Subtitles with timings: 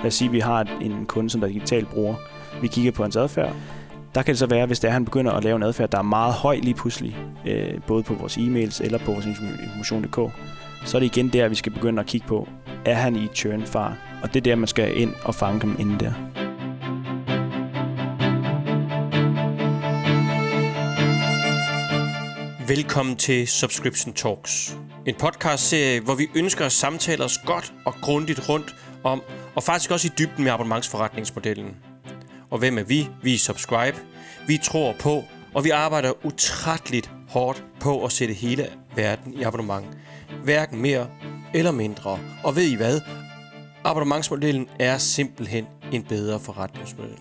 [0.00, 2.14] Lad os sige, at vi har en kunde, som der er digital bruger.
[2.60, 3.54] Vi kigger på hans adfærd.
[4.14, 5.90] Der kan det så være, hvis det er, at han begynder at lave en adfærd,
[5.90, 10.32] der er meget høj lige pludselig, øh, både på vores e-mails eller på vores information.dk,
[10.84, 12.48] så er det igen der, vi skal begynde at kigge på,
[12.84, 13.96] er han i churn far?
[14.22, 16.12] Og det er der, man skal ind og fange dem inden der.
[22.68, 24.76] Velkommen til Subscription Talks.
[25.06, 29.22] En podcast-serie, hvor vi ønsker at samtale os godt og grundigt rundt om,
[29.54, 31.76] og faktisk også i dybden med abonnementsforretningsmodellen.
[32.50, 33.08] Og hvem er vi?
[33.22, 33.96] Vi er Subscribe.
[34.46, 39.86] Vi tror på, og vi arbejder utrætteligt hårdt på at sætte hele verden i abonnement.
[40.44, 41.08] Hverken mere
[41.54, 42.18] eller mindre.
[42.44, 43.00] Og ved I hvad?
[43.84, 47.18] Abonnementsmodellen er simpelthen en bedre forretningsmodel.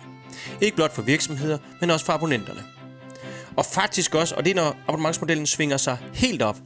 [0.62, 2.64] Ikke blot for virksomheder, men også for abonnenterne.
[3.56, 6.58] Og faktisk også, og det er når abonnementsmodellen svinger sig helt op,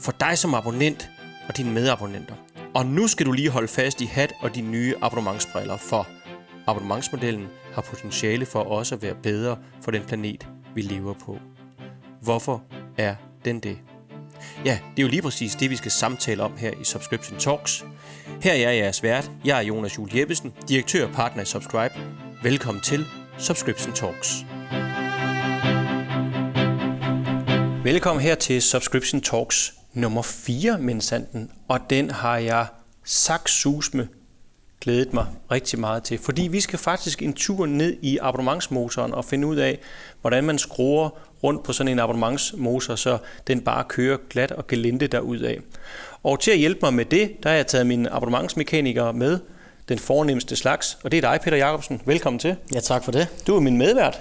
[0.00, 1.10] for dig som abonnent
[1.48, 2.34] og dine medabonnenter.
[2.76, 6.08] Og nu skal du lige holde fast i hat og de nye abonnementsbriller, for
[6.66, 11.38] abonnementsmodellen har potentiale for også at være bedre for den planet, vi lever på.
[12.22, 12.62] Hvorfor
[12.98, 13.78] er den det?
[14.64, 17.84] Ja, det er jo lige præcis det, vi skal samtale om her i Subscription Talks.
[18.42, 19.30] Her er jeg jeres vært.
[19.44, 21.94] Jeg er Jonas Jul Jeppesen, direktør og partner i Subscribe.
[22.42, 23.04] Velkommen til
[23.38, 24.44] Subscription Talks.
[27.84, 31.50] Velkommen her til Subscription Talks nummer 4, Mensanden.
[31.68, 32.66] Og den har jeg
[33.92, 34.06] med
[34.80, 36.18] glædet mig rigtig meget til.
[36.18, 39.78] Fordi vi skal faktisk en tur ned i abonnementsmotoren og finde ud af,
[40.20, 41.08] hvordan man skruer
[41.42, 45.56] rundt på sådan en abonnementsmotor, så den bare kører glat og gelinde derudad.
[46.22, 49.38] Og til at hjælpe mig med det, der har jeg taget mine abonnementsmekanikere med,
[49.88, 52.02] den fornemmeste slags, og det er dig, Peter Jacobsen.
[52.04, 52.56] Velkommen til.
[52.74, 53.28] Ja, tak for det.
[53.46, 54.20] Du er min medvært.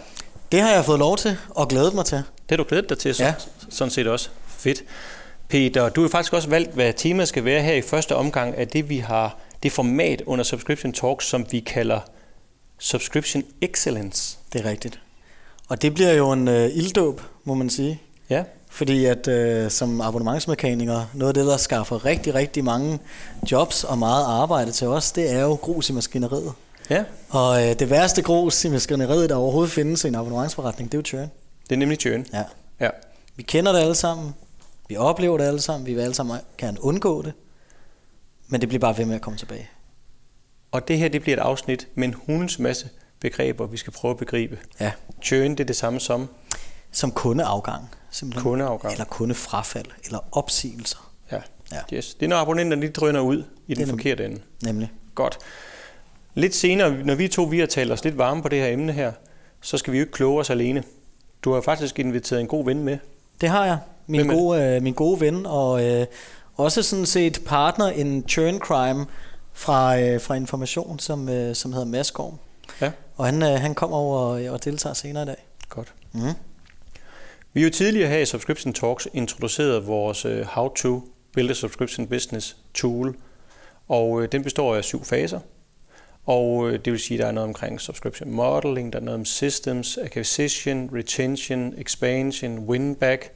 [0.52, 2.18] Det har jeg fået lov til og glædet mig til.
[2.18, 3.34] Det har du glædet dig til, ja.
[3.70, 4.30] sådan set også.
[4.48, 4.84] Fedt.
[5.50, 8.68] Peter, du har faktisk også valgt, hvad temaet skal være her i første omgang af
[8.68, 12.00] det, vi har, det format under Subscription Talks, som vi kalder
[12.80, 14.38] Subscription Excellence.
[14.54, 15.00] Det er rigtigt.
[15.70, 18.02] Og det bliver jo en øh, ilddåb, må man sige.
[18.30, 18.44] Ja.
[18.70, 23.00] Fordi at øh, som abonnementsmekaniker, noget af det, der skaffer rigtig, rigtig mange
[23.52, 26.54] jobs og meget arbejde til os, det er jo grus i maskineriet.
[26.90, 27.04] Ja.
[27.30, 31.00] Og øh, det værste grus i maskineriet, der overhovedet findes i en abonnementsforretning, det er
[31.00, 31.32] jo churn.
[31.70, 32.26] Det er nemlig churn.
[32.34, 32.44] Ja.
[32.80, 32.90] ja.
[33.36, 34.34] Vi kender det alle sammen.
[34.88, 35.88] Vi oplever det alle sammen.
[35.88, 37.34] Vi vil alle sammen gerne undgå det.
[38.48, 39.70] Men det bliver bare ved med at komme tilbage.
[40.72, 44.12] Og det her, det bliver et afsnit med en hundens masse begreber, vi skal prøve
[44.12, 44.60] at begribe.
[44.80, 44.92] Ja.
[45.24, 46.30] Churn, det er det samme som?
[46.92, 47.90] Som kundeafgang.
[48.12, 48.44] Simpelthen.
[48.44, 48.94] Kundeafgang.
[48.94, 49.86] Eller kundefrafald.
[50.06, 51.12] Eller opsigelser.
[51.32, 51.42] Ja.
[51.72, 51.82] ja.
[51.94, 52.14] Yes.
[52.14, 54.42] Det er når abonnenterne lige drøner ud i den forkerte ende.
[54.64, 54.92] Nemlig.
[55.16, 55.38] Godt.
[56.34, 58.92] Lidt senere, når vi to vi har talt os lidt varme på det her emne
[58.92, 59.12] her,
[59.62, 60.84] så skal vi jo ikke kloge os alene.
[61.44, 62.98] Du har faktisk inviteret en god ven med.
[63.42, 63.78] Det har jeg.
[64.08, 66.06] Min, gode, øh, min gode ven, og øh,
[66.56, 69.06] også sådan set partner in churn crime
[69.54, 72.38] fra, øh, fra Information, som, øh, som hedder Mads Gorm.
[72.82, 72.92] Ja.
[73.16, 75.46] Og han, øh, han kommer over og, og deltager senere i dag.
[75.70, 75.94] Godt.
[76.14, 76.22] Mm.
[77.54, 81.02] Vi har jo tidligere her i Subscription Talks introduceret vores uh, How to
[81.34, 83.16] Build a Subscription Business tool,
[83.88, 85.40] og uh, den består af syv faser.
[86.26, 89.20] Og uh, det vil sige, at der er noget omkring subscription modeling, der er noget
[89.20, 93.30] om systems, acquisition, retention, expansion, win-back,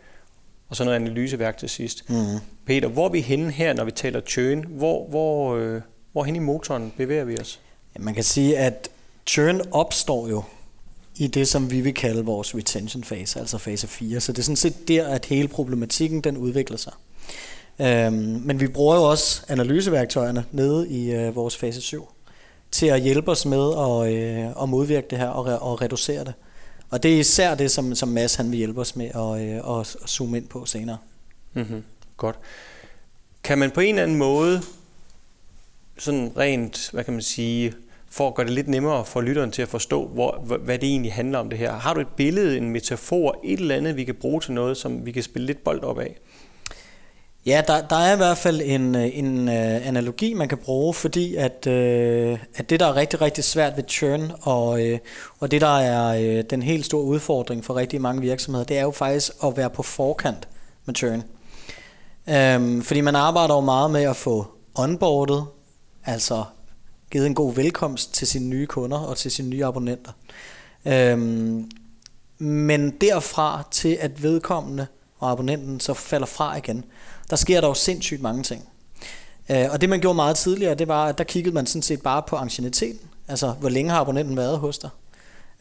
[0.69, 2.09] og så noget analyseværk til sidst.
[2.09, 2.15] Mm.
[2.65, 4.65] Peter, hvor er vi henne her, når vi taler churn?
[4.67, 5.81] Hvor, hvor, uh,
[6.11, 7.59] hvor hen i motoren bevæger vi os?
[7.95, 8.89] Ja, man kan sige, at
[9.27, 10.43] churn opstår jo
[11.15, 14.19] i det, som vi vil kalde vores retention fase, altså fase 4.
[14.19, 16.93] Så det er sådan set der, at hele problematikken den udvikler sig.
[17.81, 18.13] Øhm,
[18.45, 22.09] men vi bruger jo også analyseværktøjerne nede i øh, vores fase 7
[22.71, 26.23] til at hjælpe os med at, øh, at modvirke det her og, re- og reducere
[26.23, 26.33] det.
[26.89, 29.79] Og det er især det, som, som Mads han vil hjælpe os med at, øh,
[29.79, 30.97] at zoome ind på senere.
[31.53, 31.83] Mm-hmm.
[32.17, 32.35] Godt.
[33.43, 34.61] Kan man på en eller anden måde,
[35.97, 37.73] sådan rent, hvad kan man sige,
[38.09, 41.13] for at gøre det lidt nemmere for lytteren til at forstå, hvor, hvad det egentlig
[41.13, 41.73] handler om det her.
[41.73, 45.05] Har du et billede, en metafor, et eller andet, vi kan bruge til noget, som
[45.05, 46.15] vi kan spille lidt bold op af?
[47.45, 50.93] Ja, der, der er i hvert fald en, øh, en øh, analogi, man kan bruge,
[50.93, 54.99] fordi at, øh, at det, der er rigtig, rigtig svært ved churn, og, øh,
[55.39, 58.81] og det, der er øh, den helt store udfordring for rigtig mange virksomheder, det er
[58.81, 60.47] jo faktisk at være på forkant
[60.85, 61.23] med churn.
[62.29, 65.45] Øhm, fordi man arbejder jo meget med at få onboardet,
[66.05, 66.43] altså
[67.11, 70.11] givet en god velkomst til sine nye kunder og til sine nye abonnenter.
[70.85, 71.71] Øhm,
[72.37, 74.87] men derfra til at vedkommende
[75.19, 76.85] og abonnenten så falder fra igen,
[77.29, 78.69] der sker der jo sindssygt mange ting.
[79.49, 82.01] Øh, og det man gjorde meget tidligere, det var, at der kiggede man sådan set
[82.01, 83.09] bare på ancieniteten.
[83.27, 84.89] Altså, hvor længe har abonnenten været hos dig?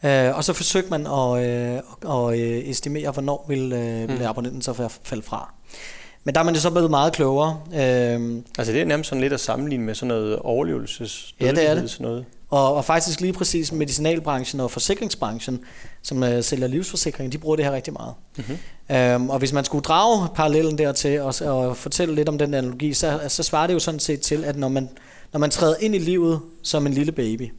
[0.03, 1.81] Øh, og så forsøgte man at, øh,
[2.15, 4.25] at øh, estimere, hvornår vil, øh, vil mm.
[4.25, 5.53] abonnenten så falde fra.
[6.23, 7.61] Men der er man jo så blevet meget klogere.
[7.73, 11.69] Øhm, altså det er nærmest sådan lidt at sammenligne med sådan noget overlevelses Ja, det
[11.69, 11.89] er det.
[11.89, 12.25] Sådan noget.
[12.49, 15.59] Og, og faktisk lige præcis medicinalbranchen og forsikringsbranchen,
[16.01, 18.13] som uh, sælger livsforsikring, de bruger det her rigtig meget.
[18.37, 19.15] Mm-hmm.
[19.15, 22.93] Um, og hvis man skulle drage parallellen dertil og, og fortælle lidt om den analogi,
[22.93, 24.89] så, så svarer det jo sådan set til, at når man,
[25.33, 27.53] når man træder ind i livet som en lille baby,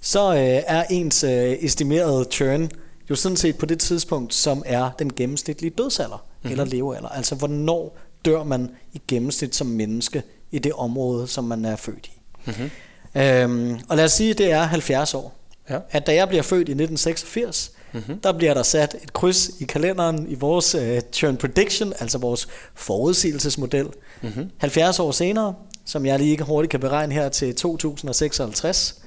[0.00, 0.36] så uh,
[0.66, 2.70] er ens uh, estimerede churn
[3.10, 6.50] jo sådan set på det tidspunkt, som er den gennemsnitlige dødsalder mm-hmm.
[6.50, 7.08] eller levealder.
[7.08, 12.06] Altså hvornår dør man i gennemsnit som menneske i det område, som man er født
[12.06, 12.20] i.
[12.44, 12.70] Mm-hmm.
[13.14, 15.36] Øhm, og lad os sige, at det er 70 år.
[15.70, 15.78] Ja.
[15.90, 18.20] At da jeg bliver født i 1986, mm-hmm.
[18.20, 20.80] der bliver der sat et kryds i kalenderen i vores uh,
[21.12, 23.88] churn prediction, altså vores forudsigelsesmodel.
[24.22, 24.50] Mm-hmm.
[24.58, 25.54] 70 år senere,
[25.84, 29.00] som jeg lige hurtigt kan beregne her til 2056,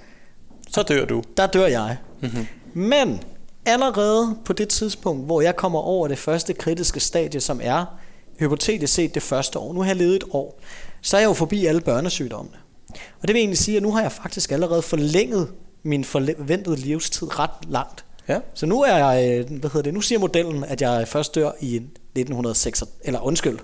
[0.71, 1.23] så dør du.
[1.37, 1.97] Der dør jeg.
[2.21, 2.47] Mm-hmm.
[2.73, 3.23] Men
[3.65, 7.85] allerede på det tidspunkt, hvor jeg kommer over det første kritiske stadie, som er
[8.39, 10.59] hypotetisk set det første år, nu har jeg levet et år,
[11.01, 12.57] så er jeg jo forbi alle børnesygdommene.
[13.21, 15.47] Og det vil egentlig sige, at nu har jeg faktisk allerede forlænget
[15.83, 18.05] min forventede livstid ret langt.
[18.27, 18.39] Ja.
[18.53, 21.51] Så nu er jeg, øh, hvad hedder det, nu siger modellen, at jeg først dør
[21.61, 23.59] i 1906, eller undskyld,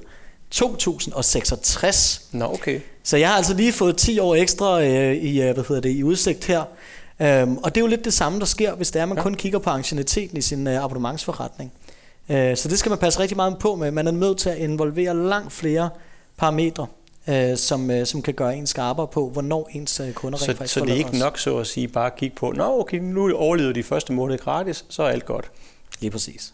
[0.52, 2.22] 2066.
[2.32, 2.80] Nå, okay.
[3.04, 5.90] Så jeg har altså lige fået 10 år ekstra øh, i, øh, hvad hedder det,
[5.90, 6.64] i udsigt her.
[7.22, 9.24] Øhm, og det er jo lidt det samme, der sker, hvis det er, man ja.
[9.24, 11.72] kun kigger på ancieniteten i sin øh, abonnementsforretning.
[12.30, 13.92] Øh, så det skal man passe rigtig meget på med.
[13.92, 15.90] Man er nødt til at involvere langt flere
[16.38, 16.88] parametre
[17.30, 20.58] øh, som, øh, som kan gøre en skarpere på, hvornår ens øh, kunder så, rent
[20.58, 21.20] faktisk Så det er ikke os.
[21.20, 24.86] nok så at sige bare kigge på, nå okay, nu overlevede de første måned gratis,
[24.90, 25.52] så er alt godt.
[26.00, 26.54] Lige præcis.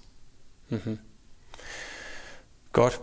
[0.70, 1.00] Mm-hmm.
[2.72, 3.02] Godt.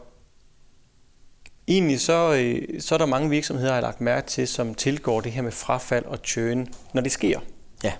[1.68, 5.20] Egentlig så, øh, så er der mange virksomheder, jeg har lagt mærke til, som tilgår
[5.20, 7.40] det her med frafald og churn, når det sker.
[7.84, 7.92] Ja.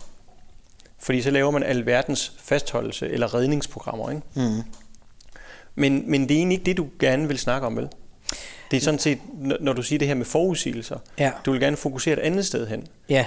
[0.98, 4.10] Fordi så laver man alverdens fastholdelse eller redningsprogrammer.
[4.10, 4.22] Ikke?
[4.34, 4.62] Mm.
[5.75, 7.88] Men, men det er egentlig ikke det, du gerne vil snakke om, vel?
[8.72, 9.19] Det er sådan set,
[9.60, 11.30] når du siger det her med forudsigelser, ja.
[11.46, 12.86] du vil gerne fokusere et andet sted hen.
[13.08, 13.26] Ja,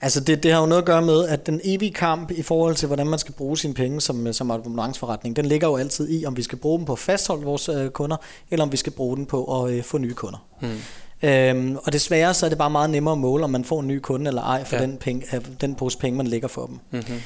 [0.00, 2.74] altså det, det har jo noget at gøre med, at den evige kamp i forhold
[2.74, 6.24] til, hvordan man skal bruge sine penge som, som abonnementsforretning, den ligger jo altid i,
[6.24, 8.16] om vi skal bruge dem på at fastholde vores øh, kunder,
[8.50, 10.46] eller om vi skal bruge den på at øh, få nye kunder.
[10.60, 10.80] Hmm.
[11.22, 13.88] Øhm, og desværre så er det bare meget nemmere at måle, om man får en
[13.88, 14.82] ny kunde eller ej, for ja.
[14.82, 16.78] den, penge, øh, den pose penge, man lægger for dem.
[16.90, 17.20] Mm-hmm.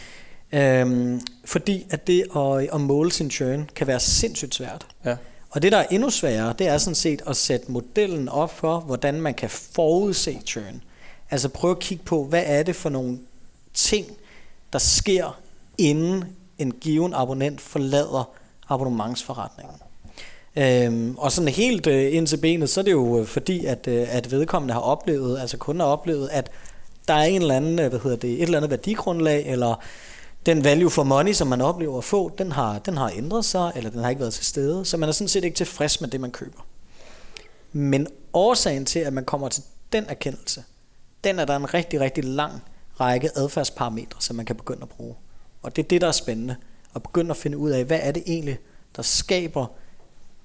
[0.52, 4.86] Øhm, fordi at det at, at måle sin churn kan være sindssygt svært.
[5.04, 5.16] Ja.
[5.50, 8.80] Og det, der er endnu sværere, det er sådan set at sætte modellen op for,
[8.80, 10.82] hvordan man kan forudse churn.
[11.30, 13.18] Altså prøve at kigge på, hvad er det for nogle
[13.74, 14.06] ting,
[14.72, 15.40] der sker,
[15.78, 16.24] inden
[16.58, 18.30] en given abonnent forlader
[18.68, 19.76] abonnementsforretningen.
[20.56, 23.88] Øhm, og sådan helt øh, ind til benet, så er det jo øh, fordi, at,
[23.88, 26.50] øh, at vedkommende har oplevet, altså kunden har oplevet, at
[27.08, 29.82] der er en eller anden, øh, hvad hedder det, et eller andet værdigrundlag, eller
[30.46, 33.72] den value for money, som man oplever at få, den har, den har ændret sig,
[33.76, 36.08] eller den har ikke været til stede, så man er sådan set ikke tilfreds med
[36.08, 36.60] det, man køber.
[37.72, 39.62] Men årsagen til, at man kommer til
[39.92, 40.64] den erkendelse,
[41.24, 42.62] den er der en rigtig, rigtig lang
[43.00, 45.14] række adfærdsparametre, som man kan begynde at bruge.
[45.62, 46.56] Og det er det, der er spændende,
[46.94, 48.58] at begynde at finde ud af, hvad er det egentlig,
[48.96, 49.66] der skaber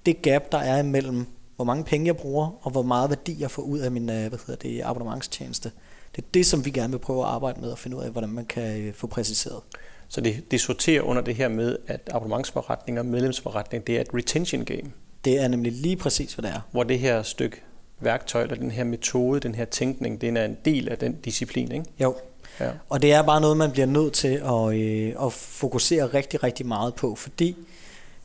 [0.05, 1.25] det gap, der er imellem,
[1.55, 4.29] hvor mange penge jeg bruger, og hvor meget værdi jeg får ud af min øh,
[4.29, 5.71] hvad hedder det, abonnementstjeneste.
[6.15, 8.09] Det er det, som vi gerne vil prøve at arbejde med og finde ud af,
[8.09, 9.61] hvordan man kan øh, få præciseret.
[10.07, 14.07] Så det, det sorterer under det her med, at abonnementsforretning og medlemsforretning, det er et
[14.13, 14.91] retention game.
[15.25, 16.61] Det er nemlig lige præcis, hvad det er.
[16.71, 17.61] Hvor det her stykke
[17.99, 21.71] værktøj, eller den her metode, den her tænkning, den er en del af den disciplin,
[21.71, 21.85] ikke?
[21.99, 22.15] Jo.
[22.59, 22.69] Ja.
[22.89, 26.65] Og det er bare noget, man bliver nødt til at, øh, at fokusere rigtig, rigtig
[26.65, 27.55] meget på, fordi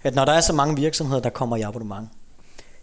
[0.03, 2.09] at når der er så mange virksomheder, der kommer i abonnement,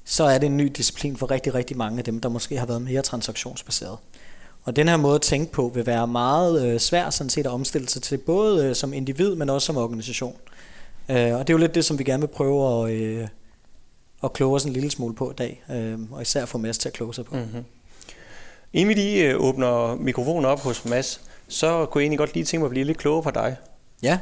[0.06, 2.65] så er det en ny disciplin for rigtig, rigtig mange af dem, der måske har
[2.65, 3.98] været mere transaktionsbaseret.
[4.65, 7.51] Og den her måde at tænke på vil være meget øh, svær sådan set at
[7.51, 10.36] omstille sig til, både øh, som individ, men også som organisation.
[11.10, 13.27] Øh, og det er jo lidt det, som vi gerne vil prøve at, øh,
[14.24, 16.89] at kloge os en lille smule på i dag, øh, og især få Mads til
[16.89, 17.36] at kloge sig på.
[17.36, 17.63] Mm-hmm.
[18.74, 22.43] Inden vi lige øh, åbner mikrofonen op hos Mads, så kunne jeg egentlig godt lige
[22.43, 23.55] tænke mig at blive lidt klogere på dig.
[24.03, 24.19] Ja.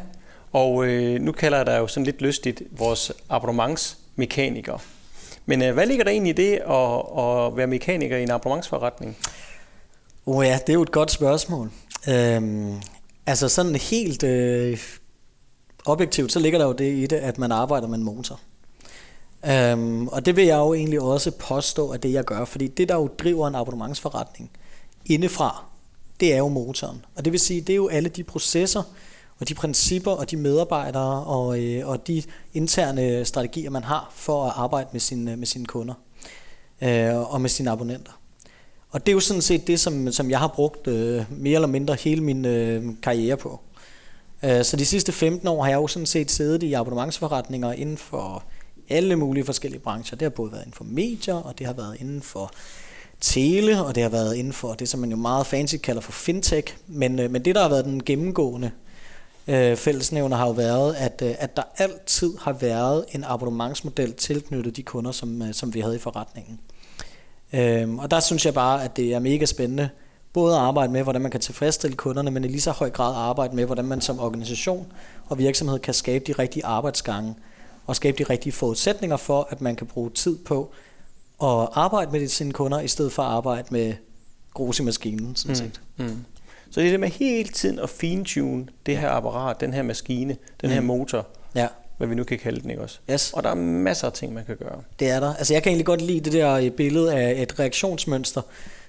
[0.52, 4.78] Og øh, nu kalder jeg dig jo sådan lidt lystigt vores abonnementsmekaniker.
[5.46, 9.18] Men øh, hvad ligger der egentlig i det at, at være mekaniker i en abonnementsforretning?
[10.26, 11.72] Oh ja, det er jo et godt spørgsmål.
[12.10, 12.82] Øhm,
[13.26, 14.80] altså sådan helt øh,
[15.86, 18.40] objektivt, så ligger der jo det i det, at man arbejder med en motor.
[19.46, 22.90] Øhm, og det vil jeg jo egentlig også påstå, at det jeg gør, fordi det
[22.90, 24.52] der jo driver en abonnementsforretning
[25.06, 25.64] indefra,
[26.20, 27.06] det er jo motoren.
[27.16, 28.84] Og det vil sige, det er jo alle de processer,
[29.40, 34.46] og de principper og de medarbejdere og, øh, og de interne strategier, man har for
[34.46, 35.94] at arbejde med, sin, med sine kunder
[36.82, 38.12] øh, og med sine abonnenter.
[38.94, 41.68] Og det er jo sådan set det, som, som jeg har brugt øh, mere eller
[41.68, 43.60] mindre hele min øh, karriere på.
[44.44, 47.98] Øh, så de sidste 15 år har jeg jo sådan set siddet i abonnementsforretninger inden
[47.98, 48.44] for
[48.90, 50.18] alle mulige forskellige brancher.
[50.18, 52.52] Det har både været inden for medier, og det har været inden for
[53.22, 56.12] tele, og det har været inden for det, som man jo meget fancy kalder for
[56.12, 56.76] fintech.
[56.88, 58.72] Men, øh, men det, der har været den gennemgående
[59.48, 64.76] øh, fællesnævner, har jo været, at, øh, at der altid har været en abonnementsmodel tilknyttet
[64.76, 66.60] de kunder, som, øh, som vi havde i forretningen.
[67.54, 69.90] Øh, og der synes jeg bare, at det er mega spændende,
[70.34, 73.16] både at arbejde med, hvordan man kan tilfredsstille kunderne, men i lige så høj grad
[73.16, 74.88] arbejde med, hvordan man som organisation
[75.30, 77.36] og virksomhed kan skabe de rigtige arbejdsgange,
[77.88, 80.72] og skabe de rigtige forudsætninger for, at man kan bruge tid på
[81.44, 83.94] at arbejde med sine kunder, i stedet for at arbejde med
[84.54, 85.82] grus i maskinen, sådan set.
[85.98, 86.06] Mm.
[86.06, 86.26] Mm.
[86.72, 90.38] Så det er det med hele tiden at fine-tune det her apparat, den her maskine,
[90.62, 90.88] den her Mm.
[90.88, 93.00] motor, Ja, hvad vi nu kan kalde den, ikke også?
[93.12, 93.34] yes.
[93.34, 94.82] Og der er masser af ting, man kan gøre.
[95.00, 95.34] Det er der.
[95.36, 98.42] Altså jeg kan egentlig godt lide det der øh, billede af et reaktionsmønster,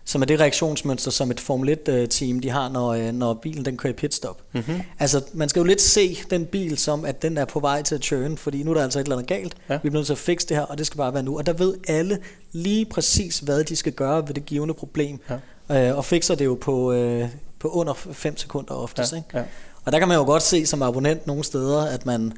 [0.05, 3.77] som er det reaktionsmønster, som et Formel 1-team de har, når, øh, når bilen den
[3.77, 4.43] kører i pitstop.
[4.53, 4.81] Mm-hmm.
[4.99, 7.95] Altså man skal jo lidt se den bil som, at den er på vej til
[7.95, 9.55] at churn, fordi nu er der altså et eller andet galt.
[9.69, 9.75] Ja.
[9.75, 9.81] Ja.
[9.83, 11.39] Vi er nødt til at fikse det her, og det skal bare være nu.
[11.39, 12.19] Og der ved alle
[12.53, 15.21] lige præcis, hvad de skal gøre ved det givende problem.
[15.69, 15.89] Ja.
[15.91, 19.13] Øh, og fikser det jo på, øh, på under 5 sekunder oftest.
[19.13, 19.29] Ja, Ikke?
[19.39, 19.43] ja.
[19.85, 22.33] Og der kan man jo godt se som abonnent nogle steder, at man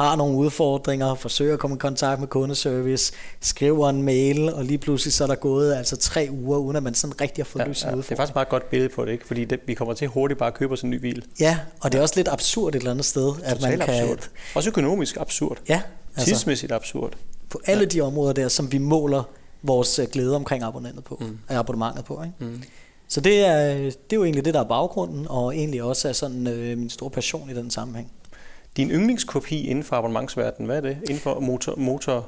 [0.00, 4.78] har nogle udfordringer, forsøger at komme i kontakt med kundeservice, skriver en mail, og lige
[4.78, 7.62] pludselig så er der gået altså tre uger, uden at man sådan rigtig har fået
[7.62, 7.88] Ja, løst ja.
[7.88, 8.16] sin Det er udfordring.
[8.18, 9.26] faktisk et meget godt billede på det, ikke?
[9.26, 11.24] Fordi det, vi kommer til hurtigt bare at købe os en ny bil.
[11.40, 14.02] Ja, og det er også lidt absurd et eller andet sted, at man kan...
[14.02, 14.28] absurd.
[14.54, 15.58] Også økonomisk absurd.
[15.68, 15.82] Ja,
[16.16, 16.30] Altså.
[16.30, 17.12] Tidsmæssigt absurd.
[17.50, 19.22] på alle de områder der, som vi måler
[19.62, 21.26] vores øh, glæde omkring abonnentet på, Mm.
[21.26, 21.38] mm.
[21.48, 22.22] abonnementet på.
[22.22, 22.52] Ikke?
[22.52, 22.62] Mm.
[23.08, 26.12] Så det er, det er jo egentlig det, der er baggrunden, og egentlig også er
[26.12, 28.10] sådan øh, min store passion i den sammenhæng.
[28.76, 30.98] Din yndlingskopi inden for abonnementsverdenen, hvad er det?
[31.02, 32.26] Inden for motor, motor,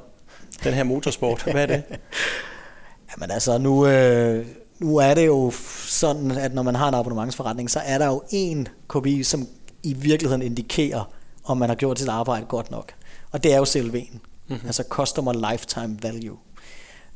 [0.63, 1.83] den her motorsport, hvad er det?
[3.11, 4.45] Jamen altså, nu, øh,
[4.79, 5.51] nu er det jo
[5.87, 9.47] sådan, at når man har en abonnementsforretning, så er der jo en kopi, som
[9.83, 12.93] i virkeligheden indikerer, om man har gjort sit arbejde godt nok.
[13.31, 14.65] Og det er jo CLV'en, mm-hmm.
[14.65, 16.37] altså Customer Lifetime Value.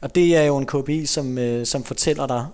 [0.02, 2.46] Og det er jo en KPI, som, øh, som fortæller dig,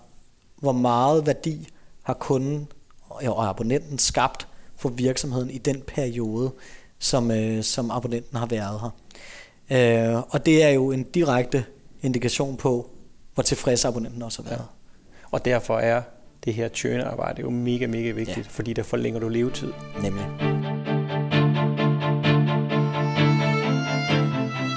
[0.57, 1.67] hvor meget værdi
[2.03, 2.67] har kunden
[3.09, 4.47] og abonnenten skabt
[4.83, 6.51] for virksomheden i den periode,
[6.99, 10.15] som, øh, som abonnenten har været her.
[10.15, 11.65] Øh, og det er jo en direkte
[12.01, 12.89] indikation på,
[13.33, 14.61] hvor tilfreds abonnenten også har været.
[14.61, 15.25] Ja.
[15.31, 16.01] Og derfor er
[16.45, 18.43] det her churn-arbejde jo mega, mega vigtigt, ja.
[18.49, 19.73] fordi der forlænger du levetid.
[20.01, 20.25] Nemlig.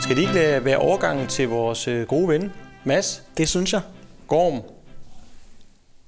[0.02, 2.52] Skal det ikke lade være overgangen til vores øh, gode ven,
[2.84, 3.80] Mads Det synes jeg.
[4.28, 4.62] Gorm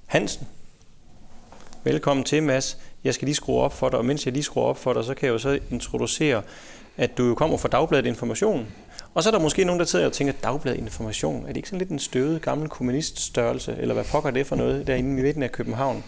[0.05, 0.47] Hansen?
[1.83, 2.77] Velkommen til, Mads.
[3.03, 5.03] Jeg skal lige skrue op for dig, og mens jeg lige skruer op for dig,
[5.03, 6.41] så kan jeg jo så introducere,
[6.97, 8.67] at du jo kommer fra Dagbladet Information.
[9.13, 11.67] Og så er der måske nogen, der sidder og tænker, Dagbladet Information, er det ikke
[11.67, 15.43] sådan lidt en støvet gammel kommuniststørrelse, eller hvad pokker det for noget derinde i midten
[15.43, 16.03] af København?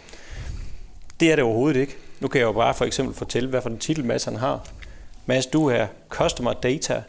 [1.19, 1.98] Det er det overhovedet ikke.
[2.19, 4.67] Nu kan jeg jo bare for eksempel fortælle, hvad for en titel Mads han har.
[5.25, 7.03] Mads, du er Customer Data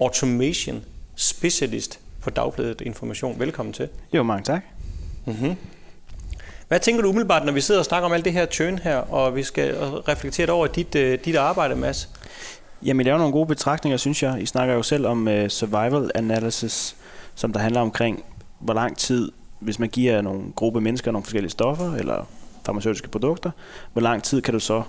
[0.00, 0.84] Automation
[1.16, 3.40] Specialist på Dagbladet Information.
[3.40, 3.88] Velkommen til.
[4.12, 4.62] Jo, mange tak.
[5.26, 5.56] Mm-hmm.
[6.68, 8.96] Hvad tænker du umiddelbart, når vi sidder og snakker om alt det her churn her,
[8.96, 9.74] og vi skal
[10.08, 12.08] reflektere over dit, uh, dit arbejde, Mads?
[12.82, 14.42] Jamen, det er jo nogle gode betragtninger, synes jeg.
[14.42, 16.96] I snakker jo selv om uh, survival analysis,
[17.34, 18.24] som der handler omkring,
[18.58, 22.28] hvor lang tid, hvis man giver nogle gruppe mennesker nogle forskellige stoffer, eller
[22.66, 23.50] farmaceutiske produkter,
[23.92, 24.82] hvor lang tid kan du så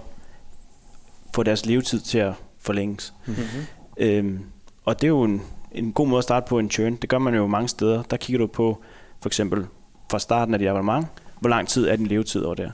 [1.36, 3.14] få deres levetid til at forlænges.
[3.26, 3.66] Mm-hmm.
[3.98, 4.40] Øhm,
[4.86, 6.96] og det er jo en, en god måde at starte på en churn.
[6.96, 8.04] Det gør man jo mange steder.
[8.04, 8.82] Der kigger du på,
[9.22, 9.66] for eksempel
[10.12, 11.08] fra starten af dit abonnement,
[11.40, 12.72] hvor lang tid er din levetid over der.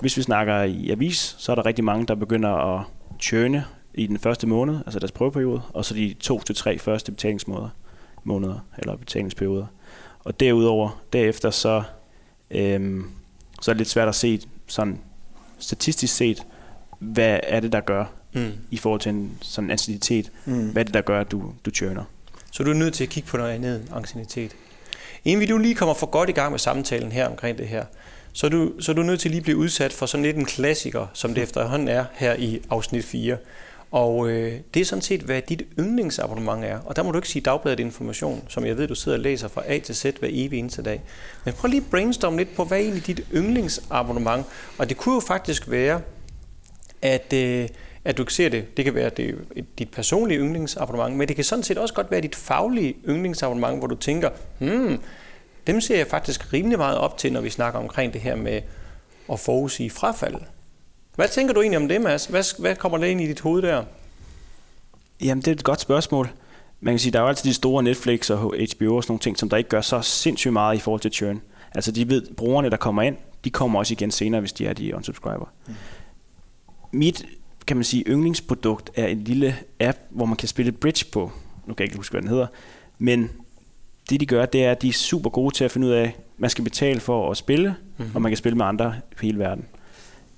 [0.00, 2.84] Hvis vi snakker i avis, så er der rigtig mange, der begynder at
[3.20, 7.12] churne i den første måned, altså deres prøveperiode, og så de to til tre første
[7.12, 7.68] betalingsmåneder,
[8.24, 9.66] måneder eller betalingsperioder.
[10.24, 11.82] Og derudover, derefter så,
[12.50, 13.04] øhm,
[13.62, 15.00] så er det lidt svært at se sådan
[15.58, 16.42] statistisk set,
[16.98, 18.52] hvad er det, der gør Mm.
[18.70, 20.68] i forhold til en sådan anciditet, Mm.
[20.68, 22.04] hvad er det, der gør, at du, du churner?
[22.52, 24.56] Så du er nødt til at kigge på noget andet end ancienitet.
[25.26, 27.84] Inden vi nu lige kommer for godt i gang med samtalen her omkring det her,
[28.32, 30.36] så er, du, så er du nødt til lige at blive udsat for sådan lidt
[30.36, 33.36] en klassiker, som det efterhånden er her i afsnit 4.
[33.90, 36.78] Og øh, det er sådan set, hvad dit yndlingsabonnement er.
[36.78, 39.48] Og der må du ikke sige dagbladet information, som jeg ved, du sidder og læser
[39.48, 41.02] fra A til Z hver evig eneste dag.
[41.44, 44.46] Men prøv lige at brainstorme lidt på, hvad er egentlig dit yndlingsabonnement?
[44.78, 46.00] Og det kunne jo faktisk være,
[47.02, 47.68] at, øh,
[48.06, 48.76] at du ser det.
[48.76, 52.10] Det kan være det, et- dit personlige yndlingsabonnement, men det kan sådan set også godt
[52.10, 55.00] være dit faglige yndlingsabonnement, hvor du tænker, hmm,
[55.66, 58.60] dem ser jeg faktisk rimelig meget op til, når vi snakker omkring det her med
[59.32, 60.34] at forudsige frafald.
[61.14, 62.26] Hvad tænker du egentlig om det, Mads?
[62.26, 63.84] Hvad, hvad kommer der ind i dit hoved der?
[65.22, 66.30] Jamen, det er et godt spørgsmål.
[66.80, 69.20] Man kan sige, der er jo altid de store Netflix og HBO og sådan nogle
[69.20, 71.40] ting, som der ikke gør så sindssygt meget i forhold til churn.
[71.74, 74.72] Altså, de ved, brugerne, der kommer ind, de kommer også igen senere, hvis de er
[74.72, 75.52] de unsubscriber.
[75.66, 75.74] Mm.
[76.92, 77.24] Mit,
[77.66, 81.32] kan man sige, yndlingsprodukt er en lille app, hvor man kan spille bridge på.
[81.66, 82.46] Nu kan jeg ikke huske, hvad den hedder.
[82.98, 83.30] Men
[84.10, 86.02] det de gør, det er, at de er super gode til at finde ud af,
[86.02, 88.14] at man skal betale for at spille, mm-hmm.
[88.14, 89.64] og man kan spille med andre på hele verden.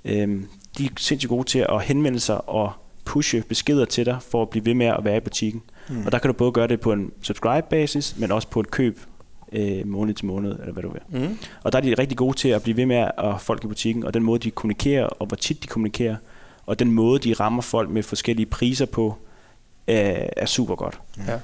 [0.05, 0.47] Øhm,
[0.79, 2.73] de er sindssygt gode til at henvende sig og
[3.05, 5.63] pushe beskeder til dig, for at blive ved med at være i butikken.
[5.89, 6.07] Mm.
[6.07, 9.01] Og der kan du både gøre det på en subscribe-basis, men også på et køb
[9.53, 11.21] øh, måned til måned, eller hvad du vil.
[11.21, 11.39] Mm.
[11.63, 14.05] Og der er de rigtig gode til at blive ved med at folk i butikken,
[14.05, 16.17] og den måde, de kommunikerer, og hvor tit de kommunikerer,
[16.69, 19.17] og den måde, de rammer folk med forskellige priser på,
[19.89, 19.97] øh,
[20.37, 21.01] er super godt.
[21.27, 21.39] Ja.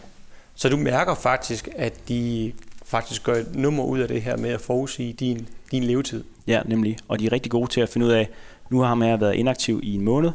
[0.55, 2.53] Så du mærker faktisk, at de
[2.85, 6.25] faktisk gør et nummer ud af det her med at forudsige din, din levetid.
[6.47, 6.99] Ja, nemlig.
[7.09, 8.29] Og de er rigtig gode til at finde ud af,
[8.71, 10.31] nu har han været inaktiv i en måned,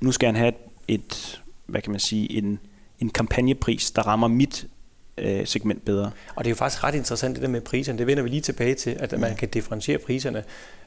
[0.00, 0.54] nu skal han have et,
[0.88, 2.58] et hvad kan man sige, en,
[3.00, 4.66] en kampagnepris, der rammer mit
[5.18, 6.10] øh, segment bedre.
[6.34, 7.98] Og det er jo faktisk ret interessant det der med priserne.
[7.98, 10.44] Det vender vi lige tilbage til, at man kan differentiere priserne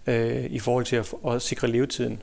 [0.07, 2.21] øh, i forhold til at, at sikre levetiden.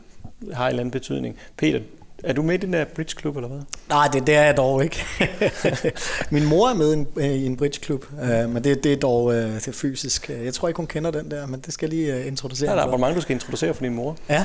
[0.52, 1.37] Har en eller anden betydning.
[1.57, 1.81] Peter,
[2.25, 3.61] er du med i den der bridge club eller hvad?
[3.88, 5.04] Nej, det, det er jeg dog ikke.
[6.31, 8.93] Min mor er med i en, øh, i en bridge club, uh, men det, det
[8.93, 10.31] er dog uh, det er fysisk.
[10.45, 12.71] Jeg tror ikke, hun kender den der, men det skal jeg lige uh, introducere.
[12.71, 14.16] Ja, der er mange, du skal introducere for din mor.
[14.28, 14.45] Ja,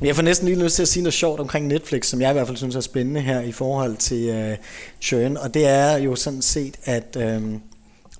[0.00, 2.30] men jeg får næsten lige lyst til at sige noget sjovt omkring Netflix, som jeg
[2.30, 4.56] i hvert fald synes er spændende her i forhold til uh,
[5.00, 7.42] churn, og det er jo sådan set, at uh,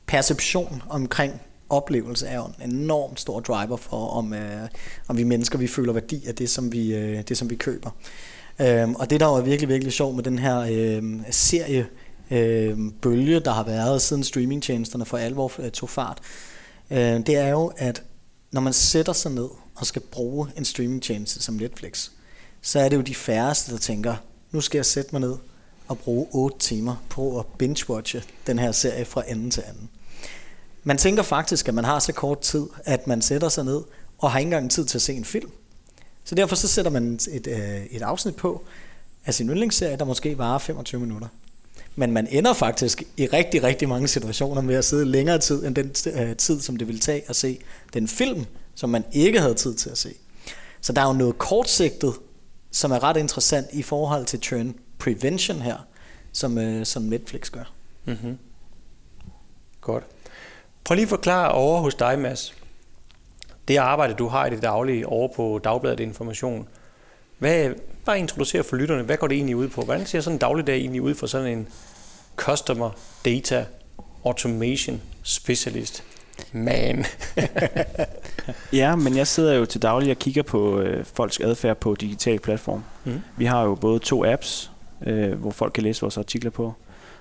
[0.06, 1.40] perception omkring
[1.70, 4.68] oplevelse er jo en enormt stor driver for, om, øh,
[5.08, 7.90] om vi mennesker vi føler værdi af det, som vi, øh, det, som vi køber.
[8.60, 11.86] Øhm, og det, der var virkelig, virkelig sjovt med den her øh, serie
[12.30, 16.18] øh, bølge, der har været siden streamingtjenesterne for alvor øh, tog fart,
[16.90, 18.02] øh, det er jo, at
[18.52, 22.10] når man sætter sig ned og skal bruge en streamingtjeneste som Netflix,
[22.62, 24.14] så er det jo de færreste, der tænker,
[24.50, 25.36] nu skal jeg sætte mig ned
[25.88, 29.88] og bruge 8 timer på at binge-watche den her serie fra ende til anden.
[30.84, 33.82] Man tænker faktisk, at man har så kort tid, at man sætter sig ned
[34.18, 35.50] og har ikke engang tid til at se en film.
[36.24, 38.64] Så derfor så sætter man et, øh, et afsnit på
[39.26, 41.28] af sin yndlingsserie, der måske varer 25 minutter.
[41.96, 45.74] Men man ender faktisk i rigtig, rigtig mange situationer med at sidde længere tid end
[45.74, 47.58] den øh, tid, som det vil tage at se
[47.94, 48.44] den film,
[48.74, 50.14] som man ikke havde tid til at se.
[50.80, 52.14] Så der er jo noget kortsigtet,
[52.70, 55.76] som er ret interessant i forhold til churn prevention her,
[56.32, 57.72] som, øh, som Netflix gør.
[58.04, 58.38] Mm-hmm.
[59.80, 60.04] Godt.
[60.84, 62.54] Prøv lige at forklare over hos dig, Mads
[63.70, 66.68] det arbejde, du har i det daglige over på Dagbladet Information,
[67.38, 67.70] hvad,
[68.04, 69.82] bare introducere for lytterne, hvad går det egentlig ud på?
[69.82, 71.68] Hvordan ser sådan en dagligdag egentlig ud for sådan en
[72.36, 72.90] Customer
[73.24, 73.66] Data
[74.24, 76.04] Automation Specialist?
[76.52, 77.04] Man.
[78.72, 82.38] ja, men jeg sidder jo til daglig og kigger på øh, folks adfærd på digital
[82.38, 82.84] platform.
[83.04, 83.20] Mm.
[83.36, 84.70] Vi har jo både to apps,
[85.06, 86.74] øh, hvor folk kan læse vores artikler på,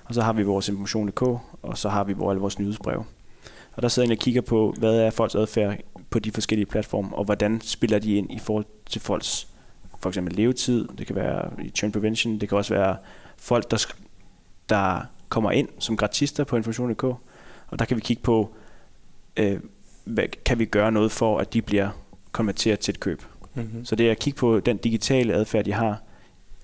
[0.04, 1.22] og så har vi vores information.dk,
[1.62, 3.04] og så har vi alle vores nyhedsbreve.
[3.72, 5.76] Og der sidder jeg og kigger på, hvad er folks adfærd
[6.10, 9.48] på de forskellige platforme, og hvordan spiller de ind i forhold til folks
[10.00, 12.96] for eksempel levetid, det kan være i churn prevention, det kan også være
[13.36, 13.86] folk, der,
[14.68, 17.04] der kommer ind som gratister på information.dk,
[17.68, 18.54] og der kan vi kigge på,
[19.36, 19.60] øh,
[20.04, 21.90] hvad, kan vi gøre noget for, at de bliver
[22.32, 23.22] konverteret til et køb.
[23.54, 23.84] Mm-hmm.
[23.84, 26.02] Så det er at kigge på den digitale adfærd, de har,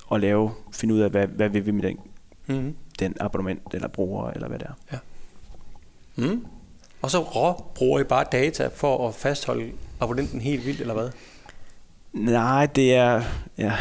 [0.07, 1.99] og lave, finde ud af, hvad, hvad vil vi med den,
[2.47, 2.77] mm-hmm.
[2.99, 4.73] den abonnement, eller bruger, eller hvad det er.
[4.93, 4.99] Ja.
[6.17, 6.47] Mm.
[7.07, 11.09] Og så rå bruger I bare data for at fastholde abonnenten helt vildt, eller hvad?
[12.13, 13.23] Nej, det er...
[13.59, 13.73] Ja.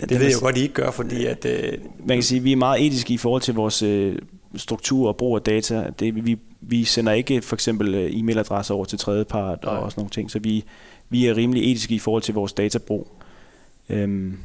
[0.08, 1.44] det ved jeg jo godt, I ikke gør, fordi at...
[1.44, 4.18] Øh, man kan sige, at vi er meget etiske i forhold til vores øh,
[4.56, 5.90] struktur og brug af data.
[5.98, 10.00] Det, vi, vi sender ikke for eksempel øh, e-mailadresser over til tredjepart og, og sådan
[10.00, 10.64] nogle ting, så vi,
[11.08, 13.08] vi er rimelig etiske i forhold til vores databrug.
[13.88, 14.38] Øhm,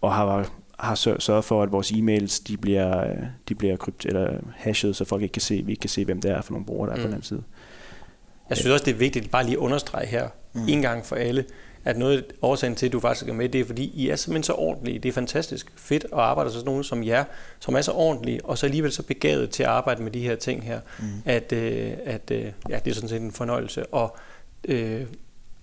[0.00, 0.50] og har
[0.80, 3.16] har sørget for, at vores e-mails de bliver,
[3.48, 6.20] de bliver krypt eller hashet, så folk ikke kan se, vi ikke kan se, hvem
[6.20, 7.02] det er for nogle brugere, der er mm.
[7.02, 7.42] på den anden side.
[8.48, 10.68] Jeg synes også, det er vigtigt bare lige at understrege her, mm.
[10.68, 11.44] en gang for alle,
[11.84, 14.16] at noget af årsagen til, at du faktisk er med, det er, fordi I er
[14.16, 14.98] simpelthen så ordentlige.
[14.98, 17.24] Det er fantastisk fedt at arbejde med nogen som jer,
[17.60, 20.36] som er så ordentlige, og så alligevel så begavet til at arbejde med de her
[20.36, 21.04] ting her, mm.
[21.24, 23.86] at, øh, at øh, ja, det er sådan set en fornøjelse.
[23.86, 24.16] Og
[24.68, 25.02] øh,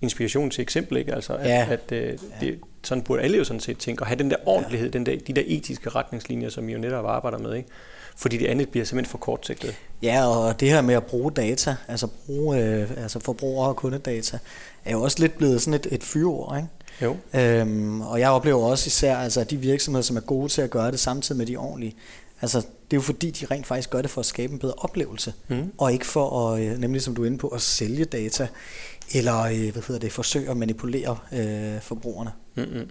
[0.02, 1.16] inspiration til eksempel, ikke?
[1.16, 1.68] Altså, at, ja.
[1.70, 4.88] at øh, det, sådan burde alle jo sådan set tænke, og have den der ordentlighed,
[4.88, 4.92] ja.
[4.92, 7.70] den der, de der etiske retningslinjer, som I jo netop arbejder med, ikke?
[8.18, 9.76] fordi det andet bliver simpelthen for kortsigtet.
[10.02, 14.40] Ja, og det her med at bruge data, altså bruge øh, altså forbruger- og kundedata,
[14.86, 16.70] er jo også lidt blevet sådan et, et fyreord, ikke?
[17.02, 17.18] Jo.
[17.34, 20.70] Øhm, og jeg oplever også især, altså, at de virksomheder, som er gode til at
[20.70, 21.96] gøre det samtidig med de ordentlige,
[22.42, 24.74] altså, det er jo fordi, de rent faktisk gør det for at skabe en bedre
[24.78, 25.72] oplevelse, mm.
[25.78, 28.48] og ikke for at, øh, nemlig som du er inde på, at sælge data,
[29.13, 32.32] eller øh, hvad hedder det, forsøge at manipulere øh, forbrugerne.
[32.56, 32.89] Mm-hmm.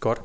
[0.00, 0.18] Godt.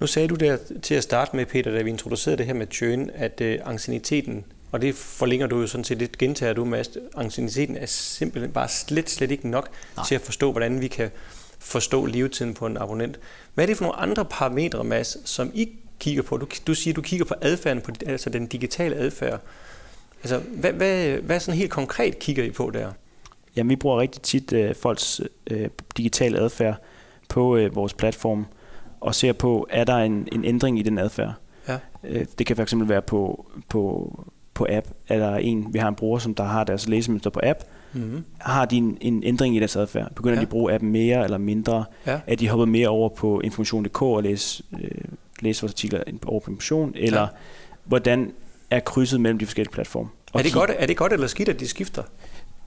[0.00, 2.66] Nu sagde du der til at starte med, Peter, da vi introducerede det her med
[2.72, 6.90] churn, at øh, ancieniteten, og det forlænger du jo sådan set lidt, gentager du, Mads,
[7.16, 10.06] ancieniteten er simpelthen bare slet, slet ikke nok Nej.
[10.06, 11.10] til at forstå, hvordan vi kan
[11.58, 13.20] forstå levetiden på en abonnent.
[13.54, 16.36] Hvad er det for nogle andre parametre, Mads, som I kigger på?
[16.36, 19.40] Du, du siger, du kigger på adfærden, på, altså den digitale adfærd.
[20.22, 22.92] Altså, hvad, hvad, hvad sådan helt konkret kigger I på der?
[23.56, 26.74] Jamen, vi bruger rigtig tit øh, folks øh, digitale adfærd
[27.28, 28.46] på øh, vores platform,
[29.00, 31.32] og ser på, er der en, en ændring i den adfærd.
[31.68, 31.78] Ja.
[32.04, 34.14] Øh, det kan fx være på, på,
[34.54, 34.86] på app.
[35.08, 37.58] Er der en, vi har en bruger, som der har deres læsemønster på app,
[37.92, 38.24] Mm-hmm.
[38.38, 40.14] har de en, en ændring i deres adfærd?
[40.14, 40.40] Begynder Ja.
[40.40, 41.84] de at bruge appen mere eller mindre?
[42.06, 42.20] Ja.
[42.26, 44.90] Er de hoppet mere over på information.dk og læse, øh,
[45.40, 46.92] læse vores artikler over på information?
[46.96, 47.26] Eller Ja.
[47.84, 48.32] hvordan
[48.70, 50.08] er krydset mellem de forskellige platforme?
[50.34, 52.02] Er det, godt, er det godt eller skidt, at de skifter?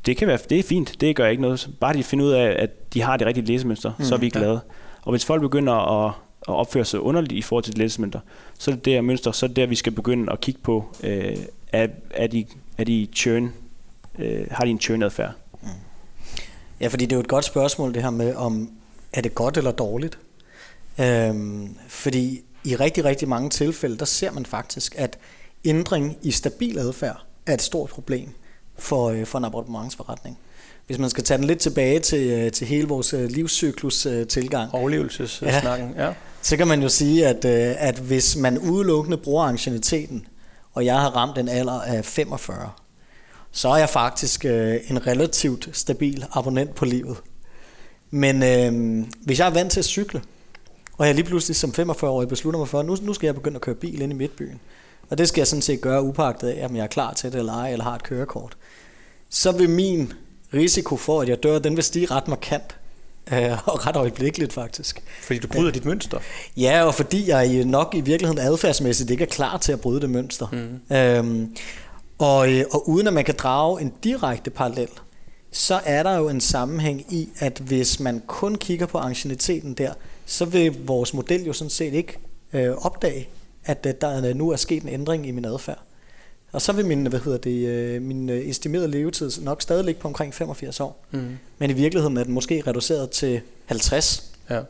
[0.06, 1.70] Det kan være, det er fint, det gør ikke noget.
[1.80, 4.32] Bare de finder ud af, at de har det rigtige læsemønster, mm, så er vi
[4.34, 4.40] ja.
[4.40, 4.60] glade.
[5.02, 6.14] Og hvis folk begynder at,
[6.48, 8.20] at opføre sig underligt i forhold til læsemønster,
[8.60, 10.86] så er det der mønster, så er det der, vi skal begynde at kigge på,
[11.04, 11.38] øh,
[11.72, 12.46] er, er, de,
[12.78, 13.54] er de churn,
[14.20, 15.32] øh, har de en churn-adfærd?
[16.80, 18.72] Ja, fordi det er jo et godt spørgsmål, det her med, om
[19.14, 20.18] er det godt eller dårligt?
[21.00, 25.18] Øhm, fordi i rigtig, rigtig mange tilfælde, der ser man faktisk, at
[25.66, 28.30] ændring i stabil adfærd er et stort problem
[28.78, 30.38] for, øh, for en abonnementsforretning.
[30.88, 34.28] Hvis man skal tage den lidt tilbage til, øh, til hele vores øh, livscyklus øh,
[34.28, 36.06] tilgang, Overlevelsessnakken, ja.
[36.06, 36.14] ja.
[36.42, 40.26] så kan man jo sige, at, øh, at hvis man udelukkende bruger ancieniteten,
[40.74, 42.70] og jeg har ramt en alder af 45,
[43.52, 47.18] så er jeg faktisk øh, en relativt stabil abonnent på livet.
[48.10, 50.22] Men øh, hvis jeg er vant til at cykle,
[50.98, 53.56] og jeg lige pludselig som 45-årig beslutter mig for, at nu, nu skal jeg begynde
[53.56, 54.60] at køre bil ind i midtbyen,
[55.10, 57.40] og det skal jeg sådan set gøre upagtet af, om jeg er klar til det
[57.40, 58.58] eller ej, eller har et kørekort,
[59.34, 60.14] så vil min
[60.54, 62.76] risiko for, at jeg dør, den vil stige ret markant.
[63.34, 65.04] Øh, og ret øjeblikkeligt faktisk.
[65.22, 66.20] Fordi du bryder dit mønster.
[66.58, 70.10] Ja, og fordi jeg nok i virkeligheden adfærdsmæssigt ikke er klar til at bryde det
[70.10, 70.48] mønster.
[70.52, 70.96] Mm.
[70.96, 71.56] Øhm,
[72.18, 74.90] og, øh, og uden at man kan drage en direkte parallel,
[75.52, 79.94] så er der jo en sammenhæng i, at hvis man kun kigger på ancieniteten der,
[80.26, 82.18] så vil vores model jo sådan set ikke
[82.54, 83.30] øh, opdage,
[83.66, 85.80] at øh, der nu er sket en ændring i min adfærd.
[86.54, 90.02] Og så vil min, hvad hedder det, øh, min øh, estimerede levetid nok stadig ligge
[90.02, 91.06] på omkring 85 år.
[91.12, 91.38] Mm.
[91.58, 94.32] Men i virkeligheden er den måske reduceret til 50.
[94.50, 94.62] Ja.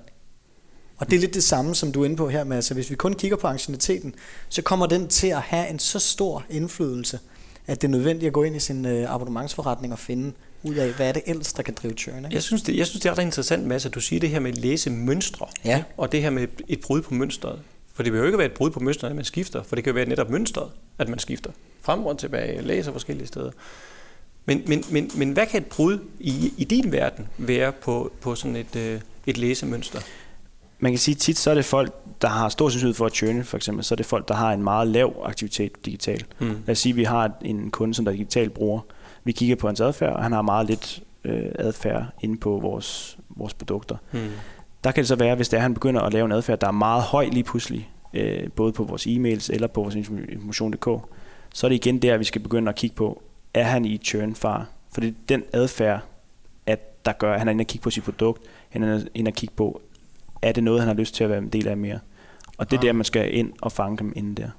[0.98, 2.90] Og det er lidt det samme, som du er inde på her med, altså hvis
[2.90, 4.16] vi kun kigger på ancieniteten,
[4.50, 7.20] så kommer den til at have en så stor indflydelse,
[7.68, 10.90] at det er nødvendigt at gå ind i sin øh, abonnementsforretning og finde ud af,
[10.90, 12.18] hvad er det ellers, der kan drive churn.
[12.18, 12.30] Ikke?
[12.32, 14.40] Jeg synes, det, jeg synes, det er ret interessant, Mads, at du siger det her
[14.40, 15.46] med at læse mønstre.
[15.66, 15.84] Ja.
[15.98, 17.60] Og det her med et brud på mønstret.
[17.94, 19.64] For det vil jo ikke være et brud på mønstret, at man skifter.
[19.64, 21.52] For det kan jo være netop mønstret, at man skifter.
[21.84, 23.52] Frem og tilbage, læser forskellige steder.
[24.46, 28.36] Men, men, men, men hvad kan et brud i, i din verden være på, på
[28.36, 30.00] sådan et, øh, et læsemønster?
[30.80, 33.44] Man kan sige, tit så er det folk, der har stor sandsynlighed for at churne,
[33.44, 36.26] for eksempel, så er det folk, der har en meget lav aktivitet digitalt.
[36.40, 36.48] Mm.
[36.48, 38.82] Lad os sige, at vi har en kunde, som der er digital bruger.
[39.24, 43.18] Vi kigger på hans adfærd, og han har meget lidt øh, adfærd inde på vores,
[43.30, 43.96] vores produkter.
[44.12, 44.20] Mm.
[44.84, 46.60] Der kan det så være, hvis det er, at han begynder at lave en adfærd,
[46.60, 50.88] der er meget høj lige pludselig, øh, både på vores e-mails eller på vores information.dk,
[51.54, 54.66] så er det igen der, vi skal begynde at kigge på, er han i churn-far?
[54.94, 56.00] For det er den adfærd,
[56.66, 59.30] at der gør, at han er inde og kigge på sit produkt, han er inde
[59.30, 59.82] og kigge på,
[60.42, 62.00] er det noget, han har lyst til at være en del af mere?
[62.58, 62.86] Og det er Ah.
[62.86, 64.50] der, man skal ind og fange dem inden der.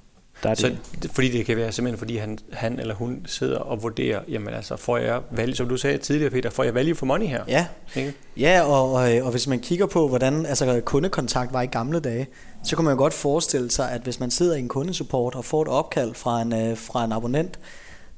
[0.43, 0.67] Der er Så
[1.01, 1.11] det.
[1.11, 4.75] fordi det kan være simpelthen, fordi han, han eller hun sidder og vurderer, jamen altså,
[4.77, 7.43] får jeg value, som du sagde tidligere, Peter, får jeg value for money her?
[7.47, 8.13] Ja, Ikke?
[8.37, 12.27] ja og, og, og hvis man kigger på, hvordan altså, kundekontakt var i gamle dage,
[12.63, 15.45] så kan man jo godt forestille sig, at hvis man sidder i en kundesupport og
[15.45, 17.59] får et opkald fra en, øh, fra en abonnent,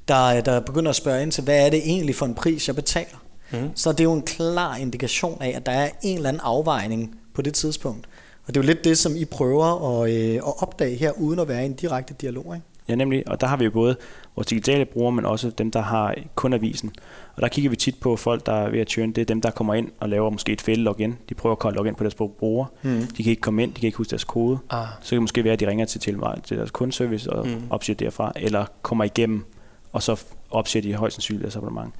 [0.08, 2.76] der, der begynder at spørge ind til, hvad er det egentlig for en pris, jeg
[2.76, 3.24] betaler?
[3.52, 3.70] Mm.
[3.74, 7.14] så det er jo en klar indikation af, at der er en eller anden afvejning
[7.34, 8.06] på det tidspunkt.
[8.48, 11.38] Og det er jo lidt det, som I prøver at, øh, at opdage her, uden
[11.40, 12.54] at være i en direkte dialog.
[12.54, 12.66] Ikke?
[12.88, 13.28] Ja, nemlig.
[13.28, 13.96] Og der har vi jo både
[14.36, 16.92] vores digitale brugere, men også dem, der har kun avisen.
[17.36, 19.12] Og der kigger vi tit på folk, der er ved at churn.
[19.12, 21.14] Det er dem, der kommer ind og laver måske et fælde login.
[21.28, 22.66] De prøver at logge ind på deres bruger.
[22.82, 23.06] Mm.
[23.16, 24.58] De kan ikke komme ind, de kan ikke huske deres kode.
[24.70, 24.86] Ah.
[25.00, 27.62] Så kan det måske være, at de ringer til, til, til deres kundeservice og Mm.
[27.70, 29.44] opsiger derfra, eller kommer igennem,
[29.92, 31.94] og så opsiger de højst sandsynligt deres abonnement.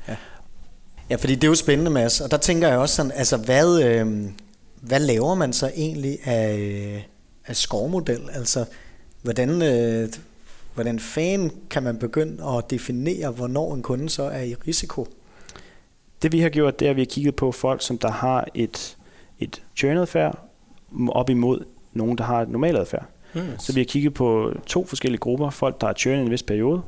[1.11, 2.21] Ja, fordi det er jo spændende, Mads.
[2.21, 4.07] Og der tænker jeg også sådan, altså hvad, øh,
[4.81, 7.09] hvad laver man så egentlig af,
[7.47, 8.21] af skovmodel?
[8.33, 8.65] Altså,
[9.23, 10.09] hvordan, øh,
[10.75, 15.07] hvordan fan kan man begynde at definere, hvornår en kunde så er i risiko?
[16.23, 18.49] Det vi har gjort, det er, at vi har kigget på folk, som der har
[18.55, 18.97] et,
[19.39, 20.39] et churn-adfærd,
[21.09, 23.07] op imod nogen, der har et normal adfærd.
[23.35, 23.41] Mm.
[23.59, 25.51] Så vi har kigget på to forskellige grupper.
[25.51, 26.83] Folk, der har churnet i en vis periode.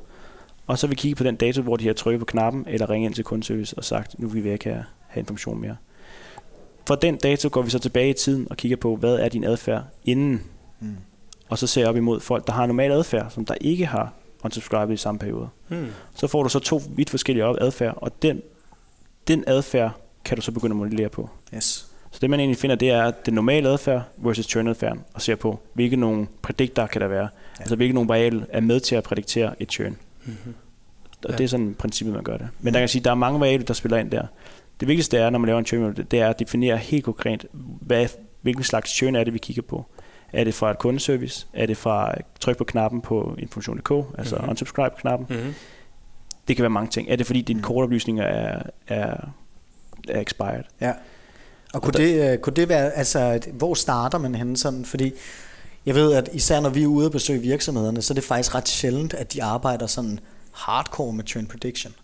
[0.66, 2.90] Og så har vi kigget på den dato, hvor de har trykket på knappen, eller
[2.90, 5.76] ringet ind til kundeservice og sagt, nu vil vi ikke have, have information mere.
[6.86, 9.44] For den dato går vi så tilbage i tiden og kigger på, hvad er din
[9.44, 10.42] adfærd inden.
[10.80, 10.96] Mm.
[11.48, 14.12] Og så ser jeg op imod folk, der har normal adfærd, som der ikke har
[14.44, 15.48] unsubscribet i samme periode.
[15.68, 15.86] Mm.
[16.14, 18.42] Så får du så to vidt forskellige adfærd, og den,
[19.28, 19.90] den adfærd
[20.24, 21.30] kan du så begynde at modellere på.
[21.54, 21.86] Yes.
[22.10, 25.60] Så det man egentlig finder, det er den normale adfærd versus churn-adfærden, og ser på,
[25.74, 27.22] hvilke nogle prædikter kan der være.
[27.22, 27.28] Ja.
[27.60, 29.96] Altså hvilke nogle variable er med til at prædiktere et churn.
[30.24, 30.54] Mm-hmm.
[31.24, 31.36] Og ja.
[31.36, 32.48] det er sådan princippet, man gør det.
[32.60, 34.26] Men der kan sige, der er mange variable, der spiller ind der.
[34.80, 37.46] Det vigtigste er, når man laver en churn det er at definere helt konkret,
[37.80, 38.06] hvad,
[38.42, 39.86] hvilken slags churn er det, vi kigger på.
[40.32, 41.46] Er det fra et kundeservice?
[41.52, 44.50] Er det fra tryk på knappen på information.dk, altså mm-hmm.
[44.50, 45.26] unsubscribe-knappen?
[45.30, 45.54] Mm-hmm.
[46.48, 47.08] Det kan være mange ting.
[47.08, 47.64] Er det fordi dine mm.
[47.64, 49.14] kortoplysninger er, er,
[50.08, 50.64] er expired?
[50.80, 50.92] Ja.
[51.74, 54.84] Og kunne, det, uh, kunne det være, altså, hvor starter man henne sådan?
[54.84, 55.12] Fordi
[55.86, 58.54] jeg ved, at især når vi er ude og besøge virksomhederne, så er det faktisk
[58.54, 60.20] ret sjældent, at de arbejder sådan
[60.52, 61.94] hardcore med churn prediction.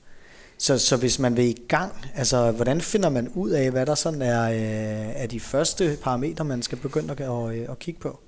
[0.59, 3.95] Så, så hvis man vil i gang, altså hvordan finder man ud af, hvad der
[3.95, 8.01] sådan er, øh, er de første parametre, man skal begynde at, at, øh, at kigge
[8.01, 8.21] på?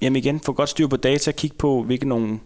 [0.00, 2.38] Jamen igen, få godt styr på data, kig på, hvilke nogle,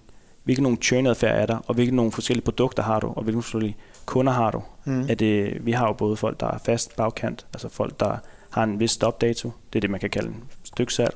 [0.44, 3.76] hvilke nogle churn-adfærd er der, og hvilke nogle forskellige produkter har du, og hvilke forskellige
[4.06, 4.62] kunder har du.
[4.84, 5.06] Mm.
[5.08, 8.16] Er det, vi har jo både folk, der er fast bagkant, altså folk, der
[8.50, 11.14] har en vis stopdato, det er det, man kan kalde en styksalg,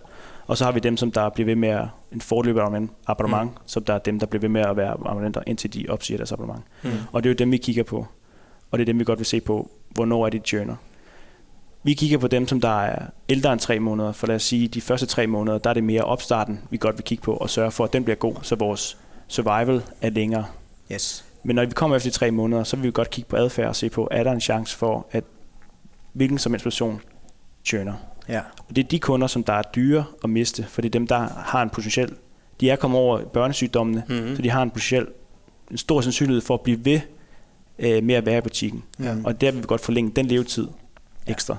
[0.49, 3.51] og så har vi dem, som der bliver ved med at, en fortløber abonnement, abonnement
[3.51, 3.59] mm.
[3.67, 6.33] som der er dem, der bliver ved med at være abonnenter, indtil de opsiger deres
[6.33, 6.65] abonnement.
[6.83, 6.91] Mm.
[7.13, 8.07] Og det er jo dem, vi kigger på.
[8.71, 10.77] Og det er dem, vi godt vil se på, hvornår er de journer.
[11.83, 14.69] Vi kigger på dem, som der er ældre end tre måneder, for lad os sige,
[14.69, 17.51] de første tre måneder, der er det mere opstarten, vi godt vil kigge på, og
[17.51, 20.45] sørge for, at den bliver god, så vores survival er længere.
[20.93, 21.25] Yes.
[21.43, 23.69] Men når vi kommer efter de tre måneder, så vil vi godt kigge på adfærd
[23.69, 25.25] og se på, er der en chance for, at
[26.13, 27.01] hvilken som helst person
[27.73, 27.95] journer.
[28.29, 28.41] Ja.
[28.69, 31.07] Og det er de kunder, som der er dyre at miste, for det er dem,
[31.07, 32.15] der har en potentiel,
[32.61, 34.37] de er kommet over børnesygdommene, mm-hmm.
[34.37, 35.07] så de har en potentiel,
[35.71, 37.01] en stor sandsynlighed for at blive ved
[37.79, 38.85] øh, med at være i butikken.
[39.01, 39.17] Ja.
[39.25, 40.69] Og der vil vi godt forlænge den levetid
[41.27, 41.57] ekstra.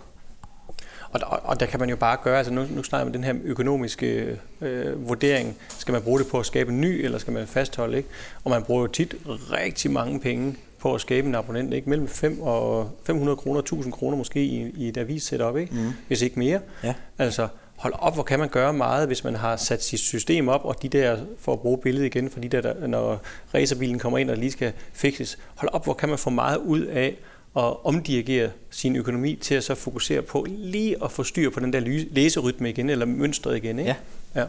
[1.12, 3.24] Og, og, og der kan man jo bare gøre, altså nu, nu snakker man den
[3.24, 7.34] her økonomiske øh, vurdering, skal man bruge det på at skabe en ny, eller skal
[7.34, 8.10] man fastholde, ikke?
[8.44, 11.90] Og man bruger jo tit rigtig mange penge på at skabe en abonnent, ikke?
[11.90, 15.74] Mellem 5 og 500 kroner, 1000 kroner måske i, i et avis-setup, ikke?
[15.76, 15.92] Mm.
[16.08, 16.60] Hvis ikke mere.
[16.84, 16.94] Ja.
[17.18, 20.66] Altså, hold op, hvor kan man gøre meget, hvis man har sat sit system op,
[20.66, 23.22] og de der, for at bruge billedet igen, for de der, der når
[23.54, 26.82] racerbilen kommer ind og lige skal fikses, hold op, hvor kan man få meget ud
[26.82, 27.16] af
[27.56, 31.74] at omdirigere sin økonomi til at så fokusere på lige at få styr på den
[31.74, 31.80] der
[32.12, 33.96] læserytme igen, eller mønstret igen, ikke?
[34.36, 34.42] Ja.
[34.42, 34.46] ja.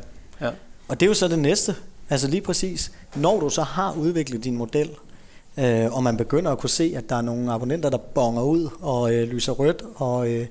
[0.47, 0.51] ja.
[0.88, 1.77] Og det er jo så det næste.
[2.11, 4.90] Altså lige præcis, når du så har udviklet din model,
[5.61, 8.68] øh, og man begynder at kunne se, at der er nogle abonnenter, der bonger ud
[8.81, 10.46] og øh, lyser rødt, og, øh,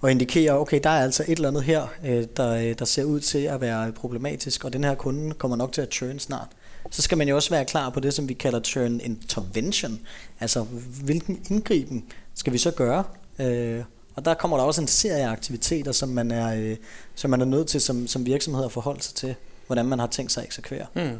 [0.00, 3.04] og indikerer, okay, der er altså et eller andet her, øh, der, øh, der ser
[3.04, 6.48] ud til at være problematisk, og den her kunde kommer nok til at churn snart.
[6.90, 10.00] Så skal man jo også være klar på det, som vi kalder churn intervention.
[10.40, 10.66] Altså,
[11.04, 13.04] hvilken indgriben skal vi så gøre?
[13.38, 13.82] Øh,
[14.14, 16.76] og der kommer der også en serie af aktiviteter, som man er, øh,
[17.14, 19.34] som man er nødt til som, som virksomhed at forholde sig til,
[19.66, 20.86] hvordan man har tænkt sig at eksekvere.
[20.94, 21.18] Mm.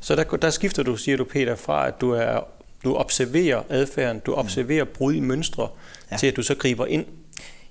[0.00, 2.40] Så der, der skifter du, siger du Peter, fra at du er
[2.84, 5.68] du observerer adfærden, du observerer brud i mønstre,
[6.10, 6.16] ja.
[6.16, 7.06] til at du så griber ind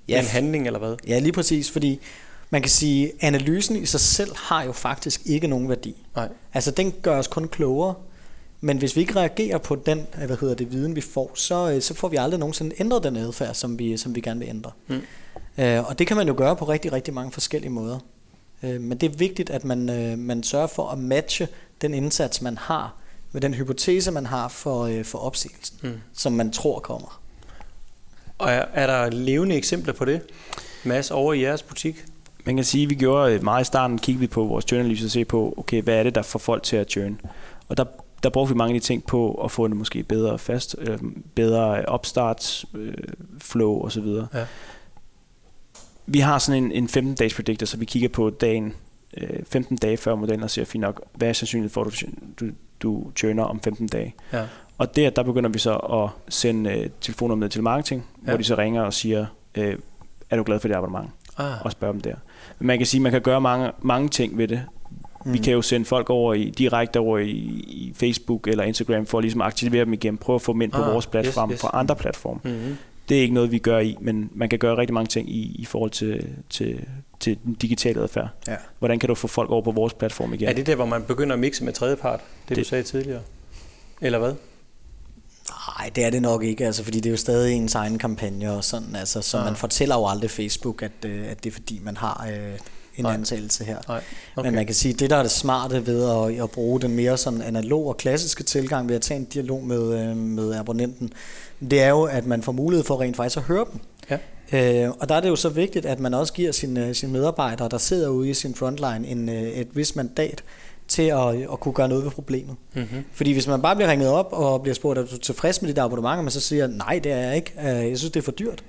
[0.08, 0.20] ja.
[0.20, 0.96] en handling eller hvad?
[1.06, 2.00] Ja, lige præcis, fordi
[2.50, 5.94] man kan sige, analysen i sig selv har jo faktisk ikke nogen værdi.
[6.16, 6.28] Nej.
[6.54, 7.94] Altså den gør os kun klogere,
[8.60, 11.82] men hvis vi ikke reagerer på den hvad hedder det, viden, vi får, så, øh,
[11.82, 14.70] så får vi aldrig nogensinde ændret den adfærd, som vi, som vi gerne vil ændre.
[14.86, 15.02] Mm.
[15.58, 17.98] Uh, og det kan man jo gøre på rigtig, rigtig mange forskellige måder.
[18.62, 21.48] Uh, men det er vigtigt, at man, uh, man sørger for at matche
[21.82, 22.94] den indsats, man har,
[23.32, 26.00] med den hypotese, man har for, uh, for opsigelsen, mm.
[26.12, 27.22] som man tror kommer.
[28.38, 30.20] Og er, er der levende eksempler på det?
[30.84, 32.04] Mads, over i jeres butik?
[32.44, 35.10] Man kan sige, at vi gjorde meget i starten, kiggede vi på vores churnanalyse og
[35.10, 37.20] se på, okay, hvad er det, der får folk til at churn?
[37.68, 37.84] Og der,
[38.22, 40.98] der brugte vi mange af de ting på at få det måske bedre fast, øh,
[41.34, 42.94] bedre opstart, øh,
[43.40, 44.06] flow osv.
[44.06, 44.46] Ja.
[46.06, 48.74] Vi har sådan en, en 15-dages predictor, så vi kigger på dagen,
[49.16, 51.92] øh, 15 dage før modellen og siger, fint nok, hvad er sandsynligt for, at
[52.40, 54.14] du, du, du churner om 15 dage?
[54.32, 54.46] Ja.
[54.78, 58.30] Og der, der begynder vi så at sende øh, telefonnummer til marketing, ja.
[58.30, 59.76] hvor de så ringer og siger, øh,
[60.30, 61.10] er du glad for det abonnement?
[61.38, 61.64] Ah.
[61.64, 62.14] Og spørger dem der.
[62.58, 64.62] Men man kan sige, at man kan gøre mange, mange ting ved det.
[65.24, 65.32] Mm.
[65.32, 69.18] Vi kan jo sende folk over i, direkte over i, i Facebook eller Instagram for
[69.18, 70.16] at ligesom aktivere dem igen.
[70.16, 71.60] Prøve at få dem ind på ah, vores platform yes, yes.
[71.60, 72.40] på andre platforme.
[72.44, 72.76] Mm-hmm.
[73.08, 75.56] Det er ikke noget, vi gør i, men man kan gøre rigtig mange ting i,
[75.58, 76.84] i forhold til, til,
[77.20, 78.28] til den digitale adfærd.
[78.48, 78.56] Ja.
[78.78, 80.48] Hvordan kan du få folk over på vores platform igen?
[80.48, 82.20] Er det der, hvor man begynder at mixe med tredjepart?
[82.20, 83.20] Det, det du sagde tidligere?
[84.00, 84.34] Eller hvad?
[85.78, 88.52] Nej, det er det nok ikke, altså, fordi det er jo stadig ens egen kampagne
[88.52, 89.44] og sådan, altså, så ja.
[89.44, 92.58] man fortæller jo aldrig Facebook, at, øh, at det er fordi, man har øh,
[92.96, 93.14] en Nej.
[93.14, 93.76] ansættelse her.
[93.88, 94.02] Nej.
[94.36, 94.48] Okay.
[94.48, 96.96] Men man kan sige, at det der er det smarte ved at, at bruge den
[96.96, 101.12] mere sådan analog og klassiske tilgang ved at tage en dialog med, øh, med abonnenten,
[101.60, 103.80] det er jo, at man får mulighed for rent faktisk at høre dem.
[104.10, 104.18] Ja.
[104.52, 107.68] Øh, og der er det jo så vigtigt, at man også giver sine, sine medarbejdere,
[107.68, 110.42] der sidder ude i sin frontline, en, øh, et vis mandat
[110.88, 112.56] til at, at kunne gøre noget ved problemet.
[112.74, 113.04] Mm-hmm.
[113.12, 115.78] Fordi hvis man bare bliver ringet op og bliver spurgt, er du tilfreds med dit
[115.78, 118.24] abonnement, og man så siger, nej, det er jeg ikke, øh, jeg synes, det er
[118.24, 118.64] for dyrt.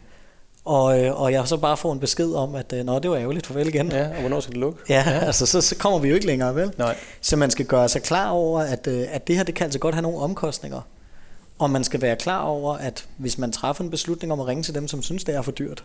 [0.65, 3.17] Og, øh, og jeg så bare får en besked om, at øh, Nå, det var
[3.17, 3.91] ærgerligt, farvel igen.
[3.91, 4.80] Ja, og hvornår skal det lukke?
[4.89, 5.19] Ja, ja.
[5.19, 6.71] altså så, så kommer vi jo ikke længere, vel?
[6.78, 6.97] Nej.
[7.21, 9.95] Så man skal gøre sig klar over, at, at det her, det kan altså godt
[9.95, 10.82] have nogle omkostninger.
[11.60, 14.63] Og man skal være klar over, at hvis man træffer en beslutning om at ringe
[14.63, 15.84] til dem, som synes, det er for dyrt,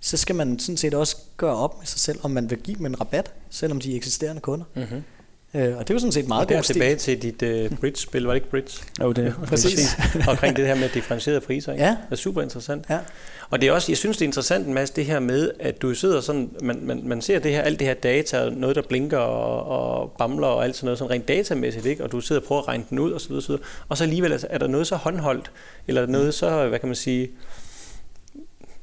[0.00, 2.76] så skal man sådan set også gøre op med sig selv, om man vil give
[2.76, 4.64] dem en rabat, selvom de er eksisterende kunder.
[4.74, 5.02] Mm-hmm.
[5.54, 6.74] Øh, og det er jo sådan set meget og god stil.
[6.74, 8.82] tilbage til dit uh, bridge-spil, var det ikke bridge?
[9.00, 9.96] Jo, det Præcis.
[10.28, 11.84] Omkring det her med differentierede priser, ikke?
[11.84, 11.90] Ja.
[11.90, 12.84] Det er super interessant.
[12.90, 12.98] Ja.
[13.50, 15.94] Og det er også, jeg synes, det er interessant, Mads, det her med, at du
[15.94, 19.18] sidder sådan, man, man, man ser det her, alt det her data, noget der blinker
[19.18, 22.04] og, og bamler og alt sådan noget, sådan rent datamæssigt, ikke?
[22.04, 23.62] og du sidder og prøver at regne den ud og så videre, så videre.
[23.88, 25.50] og så alligevel altså, er der noget så håndholdt,
[25.88, 27.30] eller noget så, hvad kan man sige,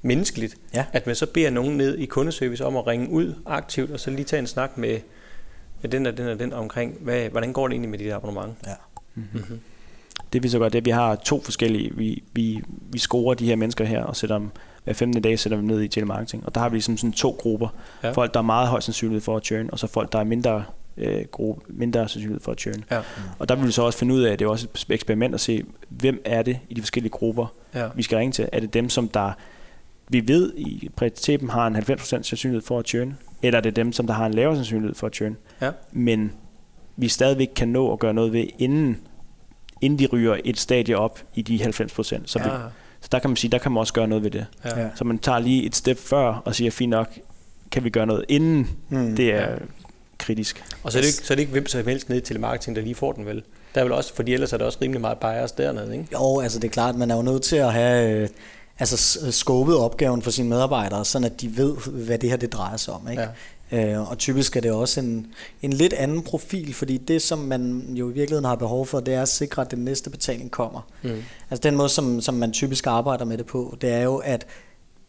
[0.01, 0.85] menneskeligt, Ja.
[0.93, 4.11] at man så beder nogen ned i kundeservice om at ringe ud aktivt, og så
[4.11, 4.97] lige tage en snak med,
[5.81, 8.53] med den og den og den omkring, hvad, hvordan går det egentlig med dit abonnement?
[8.67, 8.73] Ja.
[9.15, 9.59] Mm-hmm.
[10.33, 12.61] Det vi så godt, det er, at vi har to forskellige, vi, vi,
[12.91, 14.49] vi scorer de her mennesker her, og sætter dem,
[14.83, 15.21] hver 15.
[15.21, 16.45] dag sætter vi dem ned i telemarketing.
[16.45, 17.67] Og der har vi ligesom sådan to grupper.
[18.03, 18.07] Ja.
[18.07, 18.13] Ja.
[18.13, 20.63] Folk, der er meget høj sandsynlighed for at churn, og så folk, der er mindre,
[20.97, 22.83] øh, gruppe, mindre sandsynlighed for at churn.
[22.91, 23.01] Ja.
[23.39, 25.33] Og der vil vi så også finde ud af, at det er også et eksperiment
[25.33, 27.87] at se, hvem er det i de forskellige grupper, Ja.
[27.95, 28.49] vi skal ringe til.
[28.51, 29.31] Er det dem, som der
[30.09, 33.91] vi ved i prioriteten har en 90% sandsynlighed for at churn, eller er det dem,
[33.93, 35.71] som der har en lavere sandsynlighed for at churn, Ja.
[35.91, 36.31] men
[36.97, 38.97] vi stadigvæk kan nå at gøre noget ved, inden,
[39.81, 42.21] inden de ryger et stadie op i de 90%.
[42.25, 42.57] Så, vi, ja.
[43.01, 44.45] så der kan man sige, der kan man også gøre noget ved det.
[44.65, 44.79] Ja.
[44.81, 44.89] Ja.
[44.95, 47.07] Så man tager lige et step før og siger, fint nok,
[47.71, 49.15] kan vi gøre noget inden Mm.
[49.15, 49.55] det er Ja.
[50.17, 50.63] kritisk.
[50.83, 52.75] Og så er, det ikke, så er det ikke hvem som helst ned i telemarketing,
[52.75, 53.43] der lige får den vel?
[53.75, 56.07] Der er vel også, fordi ellers er der også rimelig meget bias dernede, ikke?
[56.13, 58.27] Jo, altså det er klart, man er jo nødt til at have øh,
[58.79, 62.77] altså, skåbet opgaven for sine medarbejdere, sådan at de ved, hvad det her det drejer
[62.77, 63.07] sig om.
[63.11, 63.21] Ikke?
[63.71, 63.93] Ja.
[63.93, 65.27] Øh, og typisk er det også en,
[65.61, 69.13] en lidt anden profil, fordi det, som man jo i virkeligheden har behov for, det
[69.13, 70.81] er at sikre, at den næste betaling kommer.
[71.03, 71.23] Mm.
[71.49, 74.45] Altså den måde, som, som man typisk arbejder med det på, det er jo, at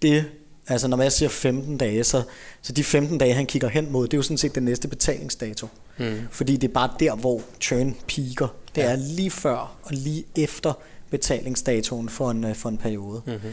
[0.02, 0.24] det,
[0.68, 2.22] altså når jeg siger 15 dage, så,
[2.62, 4.88] så de 15 dage, han kigger hen mod, det er jo sådan set den næste
[4.88, 5.66] betalingsdato.
[5.98, 6.16] Mm.
[6.30, 8.48] Fordi det er bare der, hvor churn piker.
[8.74, 8.90] Det Ja.
[8.90, 10.72] er lige før og lige efter
[11.10, 13.22] betalingsdatoen for en, øh, for en periode.
[13.26, 13.50] Mm-hmm.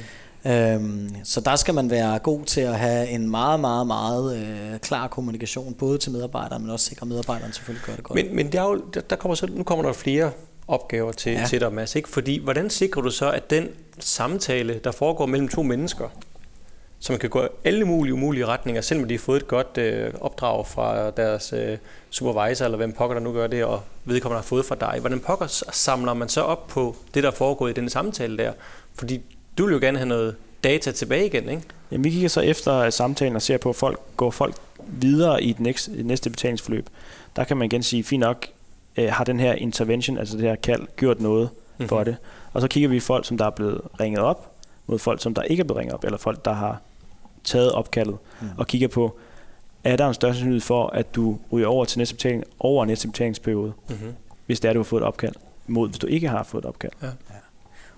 [0.51, 4.79] Øhm, så der skal man være god til at have en meget, meget, meget øh,
[4.79, 8.15] klar kommunikation, både til medarbejderen, men også sikre, at medarbejderen selvfølgelig gør det godt.
[8.15, 10.31] Men, men det er jo, der, kommer så, nu kommer der flere
[10.67, 11.31] opgaver til.
[11.31, 11.45] Ja.
[11.47, 11.95] til dig, Mads.
[11.95, 12.09] Ikke?
[12.09, 16.09] Fordi, hvordan sikrer du så, at den samtale, der foregår mellem to mennesker,
[16.99, 20.67] som kan gå alle mulige umulige retninger, selvom de har fået et godt øh, opdrag
[20.67, 21.77] fra deres øh,
[22.09, 24.97] supervisor, eller hvem pokker der nu gør det, og vedkommende har fået fra dig.
[24.99, 28.51] Hvordan pokker samler man så op på det, der er foregået i den samtale der?
[28.95, 29.21] Fordi
[29.57, 31.61] du vil jo gerne have noget data tilbage igen, ikke?
[31.91, 34.55] Jamen, vi kigger så efter samtalen og ser på, at folk går folk
[34.87, 36.89] videre i det næste, næste betalingsforløb.
[37.35, 38.47] Der kan man igen sige, fint nok,
[38.97, 41.89] øh, har den her intervention, altså det her kald, gjort noget mm-hmm.
[41.89, 42.17] for det.
[42.53, 44.51] Og så kigger vi folk, som der er blevet ringet op,
[44.87, 46.81] mod folk, som der ikke er blevet ringet op, eller folk, der har
[47.47, 48.47] taget opkaldet, mm.
[48.57, 49.17] og kigger på,
[49.83, 53.07] er der en større sandsynlighed for, at du ryger over til næste betaling, over næste
[53.07, 54.13] betalingsperiode, Mm-hmm.
[54.45, 55.33] hvis det er, du har fået et opkald,
[55.67, 56.91] mod hvis du ikke har fået et opkald.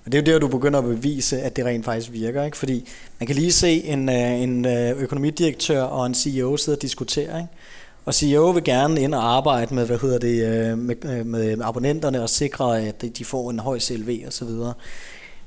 [0.05, 2.43] Og det er jo der, du begynder at bevise, at det rent faktisk virker.
[2.43, 2.57] Ikke?
[2.57, 2.87] Fordi
[3.19, 7.37] man kan lige se en, øh, en øh, økonomidirektør og en CEO sidde og diskutere.
[7.37, 7.47] Ikke?
[8.05, 12.21] Og CEO vil gerne ind og arbejde med, hvad hedder det, øh, med, med abonnenterne
[12.21, 14.73] og sikre, at de får en høj CLV og så videre.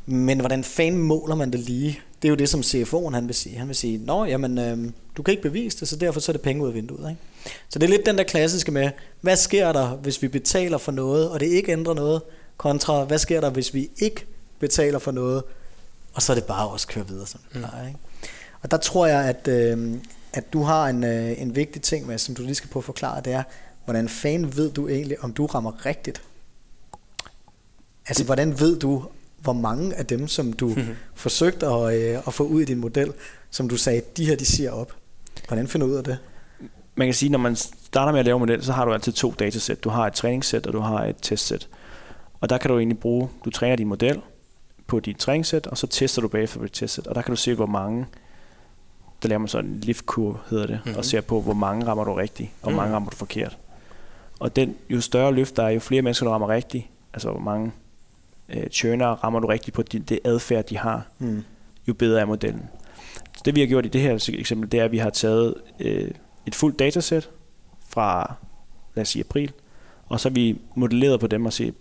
[0.06, 2.00] Men hvordan fanden måler man det lige?
[2.22, 3.58] Det er jo det, som CFO'en han vil sige.
[3.58, 6.34] Han vil sige, nå, jamen, øh, du kan ikke bevise det, så derfor så er
[6.34, 7.10] det penge ud af vinduet.
[7.10, 7.20] Ikke?
[7.68, 10.92] Så det er lidt den der klassiske med, hvad sker der, hvis vi betaler for
[10.92, 12.22] noget, og det ikke ændrer noget,
[12.56, 14.26] kontra, hvad sker der, hvis vi ikke
[14.58, 15.42] betaler for noget,
[16.14, 17.86] og så er det bare også køre videre, som det plejer.
[17.86, 17.98] Ikke?
[18.62, 19.94] Og der tror jeg, at, øh,
[20.32, 22.84] at du har en, øh, en vigtig ting med, som du lige skal prøve at
[22.84, 23.42] forklare, det er,
[23.84, 26.22] hvordan fanden ved du egentlig, om du rammer rigtigt?
[28.08, 29.04] Altså, hvordan ved du,
[29.42, 30.76] hvor mange af dem, som du
[31.14, 33.12] forsøgte at, øh, at få ud i din model,
[33.50, 34.92] som du sagde, de her, de siger op?
[35.48, 36.18] Hvordan finder du ud af det?
[36.94, 39.12] man kan sige, når man starter med at lave en model, så har du altid
[39.12, 39.84] to datasæt.
[39.84, 41.68] Du har et træningssæt, og du har et testsæt.
[42.40, 44.20] Og der kan du egentlig bruge, du træner din model
[44.86, 47.06] på dit træningssæt, og så tester du bagefter på dit testsæt.
[47.06, 48.06] Og der kan du se, hvor mange,
[49.22, 50.98] der laver man så en liftkurve, hedder det, mm-hmm.
[50.98, 52.76] og ser på, hvor mange rammer du rigtigt, og hvor Mhm.
[52.76, 53.58] mange rammer du forkert.
[54.40, 57.40] Og den, jo større løft der er, jo flere mennesker, du rammer rigtigt, altså hvor
[57.40, 57.72] mange
[58.52, 61.42] øh, churner rammer du rigtigt på det, det adfærd, de har, Mm.
[61.88, 62.62] jo bedre er modellen.
[63.36, 65.54] Så det vi har gjort i det her eksempel, det er, at vi har taget
[65.80, 66.10] øh,
[66.46, 67.30] et fuldt datasæt
[67.88, 68.34] fra,
[68.94, 69.52] lad os sige, april,
[70.06, 71.72] og så har vi modelleret på dem og se,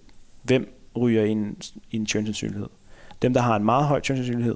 [0.44, 1.58] hvem ryger i en,
[1.92, 2.68] i en churn-sandsynlighed.
[3.22, 4.56] Dem, der har en meget høj churn-sandsynlighed,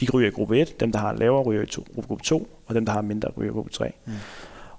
[0.00, 2.48] de ryger i gruppe 1, dem, der har en lavere, ryger i to, gruppe 2,
[2.66, 3.92] og dem, der har mindre, ryger i gruppe 3.
[4.06, 4.12] Mm.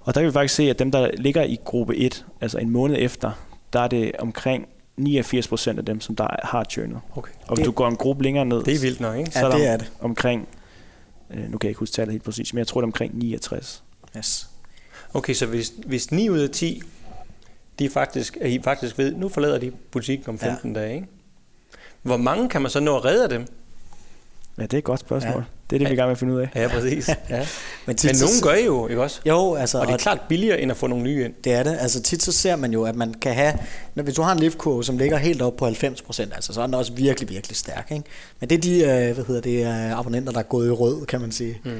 [0.00, 2.70] Og der kan vi faktisk se, at dem, der ligger i gruppe 1, altså en
[2.70, 3.30] måned efter,
[3.72, 4.68] der er det omkring
[4.98, 7.00] 89% af dem, som der har churnet.
[7.16, 7.32] Okay.
[7.42, 9.30] Og hvis Det- du går en gruppe længere ned, Det er vildt nok, ikke?
[9.30, 9.92] så Ja, er det er det.
[10.00, 10.48] omkring,
[11.30, 13.18] øh, nu kan jeg ikke huske tallet helt præcis, men jeg tror det er omkring
[13.18, 13.82] 69.
[14.16, 14.50] Yes.
[15.14, 16.82] Okay, så hvis, hvis 9 ud af 10,
[17.78, 20.80] de faktisk, I faktisk ved, nu forlader de butikken om 15 ja.
[20.80, 21.06] dage, ikke?
[22.02, 23.46] Hvor mange kan man så nå at redde af dem?
[24.58, 25.32] Ja, det er et godt spørgsmål.
[25.36, 25.42] Ja.
[25.70, 26.48] Det er det, vi er i gang med at finde ud af.
[26.54, 27.08] Ja, præcis.
[27.30, 27.38] Ja.
[27.38, 27.46] Men,
[27.86, 29.20] Men tit, så- nogen gør I jo, ikke også?
[29.26, 31.34] Jo, altså, Og det er klart billigere, end at få nogle nye ind.
[31.44, 31.76] Det er det.
[31.80, 33.52] Altså tit så ser man jo, at man kan have,
[33.94, 35.70] når, hvis du har en liftkurve, som ligger helt op på 90%,
[36.34, 37.88] altså, så er den også virkelig, virkelig stærk.
[37.90, 38.04] Ikke?
[38.40, 41.06] Men det er de øh, hvad hedder det, øh, abonnenter, der er gået i rød,
[41.06, 41.60] kan man sige.
[41.64, 41.70] Mm.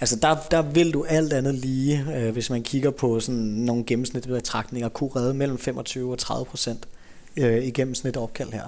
[0.00, 3.84] Altså der, der vil du alt andet lige, øh, hvis man kigger på sådan nogle
[3.84, 6.88] gennemsnitlige betragtninger, kunne redde mellem 25 og 30 procent
[7.36, 8.62] øh, i gennemsnit opkald her.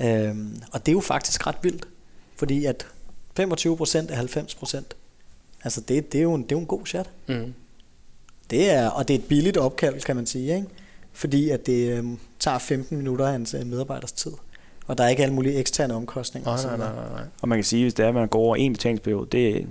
[0.00, 1.88] Øhm, og det er jo faktisk ret vildt,
[2.36, 2.86] fordi at
[3.36, 4.96] 25 procent er 90 procent.
[5.64, 7.10] Altså det, det, er jo en, det er jo en god chat.
[7.26, 7.54] Mm.
[8.50, 10.66] Det er, og det er et billigt opkald, kan man sige, ikke?
[11.12, 14.32] fordi at det øhm, tager 15 minutter af en medarbejders tid.
[14.86, 16.46] Og der er ikke alle mulige eksterne omkostninger.
[16.46, 17.22] Nej, og så nej, nej, nej, nej.
[17.42, 19.66] Og man kan sige, hvis det er, at man går over en betalingsperiode, det,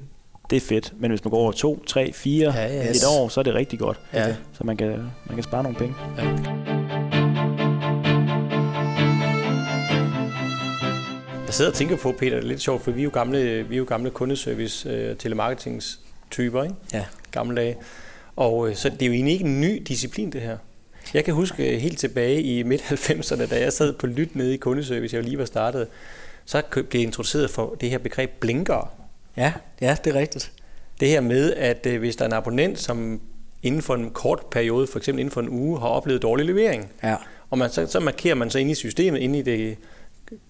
[0.49, 0.93] det er fedt.
[0.99, 2.81] Men hvis man går over to, tre, fire, Ja, ja.
[2.81, 3.03] et Yes.
[3.03, 3.99] år, så er det rigtig godt.
[4.13, 4.35] Ja.
[4.53, 4.89] Så man kan,
[5.25, 5.95] man kan spare nogle penge.
[11.51, 13.63] Jeg sidder og tænker på, Peter, det er lidt sjovt, for vi er jo gamle,
[13.63, 16.75] vi er jo gamle kundeservice øh, telemarketingstyper, ikke?
[16.93, 17.05] Ja.
[17.31, 17.75] Gamle dage.
[18.35, 20.57] Og øh, så det er jo egentlig ikke en ny disciplin, det her.
[21.13, 24.57] Jeg kan huske øh, helt tilbage i midt-90'erne, da jeg sad på lyt nede i
[24.57, 25.87] kundeservice, jeg jo lige var startet,
[26.45, 28.93] så blev jeg introduceret for det her begreb blinker.
[29.37, 30.51] Ja, ja, det er rigtigt.
[30.99, 33.21] Det her med, at hvis der er en abonnent, som
[33.63, 36.91] inden for en kort periode, for eksempel inden for en uge, har oplevet dårlig levering,
[37.03, 37.15] Ja.
[37.49, 39.77] og man, så, så markerer man så inde i systemet, inde i det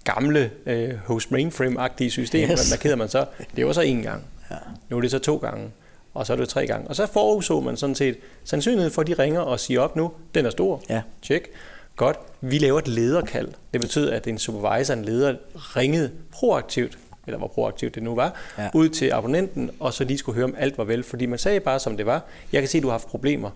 [0.04, 2.72] gamle øh, host mainframe-agtige system, Yes.
[2.72, 3.26] markerer man så,
[3.56, 4.24] det var så en gang.
[4.52, 4.56] Ja.
[4.90, 5.70] Nu er det så to gange,
[6.14, 6.88] og så er det tre gange.
[6.88, 10.12] Og så forudså man sådan set sandsynligheden for, at de ringer og siger op nu,
[10.36, 10.82] den er stor.
[10.90, 11.02] Ja.
[11.22, 11.48] Tjek.
[11.96, 12.18] Godt.
[12.42, 13.48] Vi laver et lederkald.
[13.74, 18.34] Det betyder, at en supervisor, en leder, ringede proaktivt, eller hvor proaktivt det nu var,
[18.58, 18.70] ja.
[18.74, 21.04] ud til abonnenten, og så lige skulle høre, om alt var vel.
[21.04, 22.24] Fordi man sagde bare, som det var.
[22.54, 23.50] Jeg kan se, at du har haft problemer.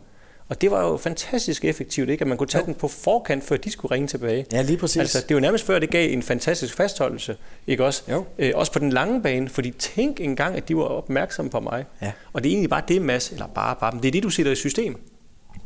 [0.50, 2.22] Og det var jo fantastisk effektivt, ikke?
[2.22, 2.66] at man kunne tage jo.
[2.66, 4.46] den på forkant, før de skulle ringe tilbage.
[4.52, 4.98] Ja, lige præcis.
[4.98, 7.38] Altså, det er jo nærmest før, det gav en fantastisk fastholdelse,
[7.68, 8.04] ikke også?
[8.12, 8.26] Jo.
[8.38, 11.86] Øh, også på den lange bane, fordi tænk engang, at de var opmærksomme på mig.
[12.02, 12.12] Ja.
[12.34, 14.52] Og det er egentlig bare det, Mads, eller bare, bare, det er det, du sætter
[14.52, 14.98] i system.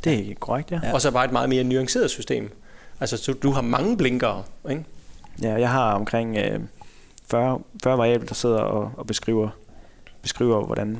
[0.04, 0.80] Det er korrekt, ja.
[0.84, 0.94] Ja.
[0.94, 2.52] Og så bare et meget mere nuanceret system.
[3.00, 4.84] Altså, så du har mange blinkere, ikke?
[5.42, 6.60] Ja, jeg har omkring øh,
[7.32, 9.50] 40, 40 variabler, der sidder og, og beskriver,
[10.22, 10.98] beskriver, hvordan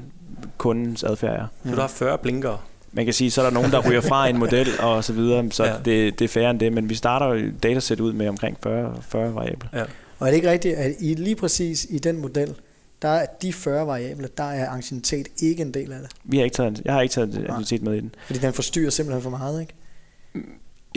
[0.58, 1.48] kundens adfærd er.
[1.66, 2.58] Så du har 40 blinkere.
[2.92, 5.52] Man kan sige, så er der nogen, der ryger fra en model og så videre,
[5.52, 5.74] så Ja.
[5.86, 8.98] det, det er færre end det, men vi starter jo datasæt ud med omkring 40,
[9.02, 9.70] 40 variabler.
[9.74, 9.84] Ja.
[10.20, 12.56] Og er det ikke rigtigt, at i, lige præcis i den model,
[13.02, 16.10] der er de 40 variable, der er anciennitet ikke en del af det.
[16.24, 18.16] Vi har ikke taget, jeg har ikke taget identitet med i den.
[18.26, 19.74] Fordi den forstyrrer simpelthen for meget, ikke?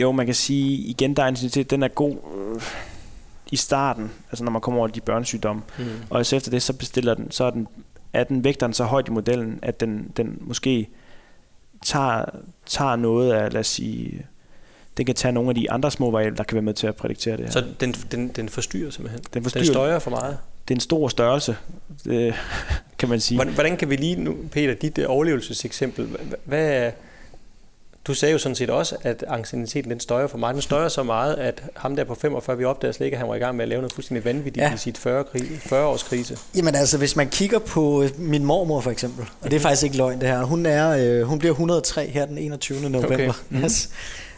[0.01, 2.15] Jo, man kan sige, igen, der er den er god
[2.55, 2.61] øh,
[3.51, 5.61] i starten, altså når man kommer over de børnesygdomme.
[5.79, 5.85] Mm.
[6.09, 7.67] Og så efter det, så bestiller den, så er den,
[8.13, 10.89] er den vægteren så højt i modellen, at den, den måske
[11.83, 12.25] tager,
[12.65, 14.25] tager noget af, lad os sige,
[14.97, 16.95] den kan tage nogle af de andre små variabler, der kan være med til at
[16.95, 17.51] prædiktere det her.
[17.51, 19.21] Så den, den, den forstyrrer simpelthen.
[19.33, 20.37] den, forstyrrer, Den støjer for meget.
[20.67, 21.55] det er en stor størrelse,
[22.05, 22.33] det,
[22.97, 23.37] kan man sige.
[23.37, 26.91] Hvordan, hvordan kan vi lige nu, Peter, dit øh, overlevelseseksempel, hva- hvad
[28.07, 30.53] du sagde jo sådan set også, at ancienniteten den støjer for meget.
[30.53, 33.29] Den støjer så meget, at ham der på 45, vi opdager slet ikke, at han
[33.29, 34.73] var i gang med at lave noget fuldstændig vanvittigt Ja.
[34.73, 35.39] i sit 40, kri-
[35.73, 36.37] 40-års krise.
[36.55, 39.83] Jamen altså, hvis man kigger på øh, min mormor for eksempel, og det er faktisk
[39.83, 42.89] ikke løgn det her, hun, er, øh, hun bliver 103 her den 21.
[42.89, 43.13] november.
[43.13, 43.31] Okay.
[43.49, 43.57] Mm.
[43.63, 43.89] Yes.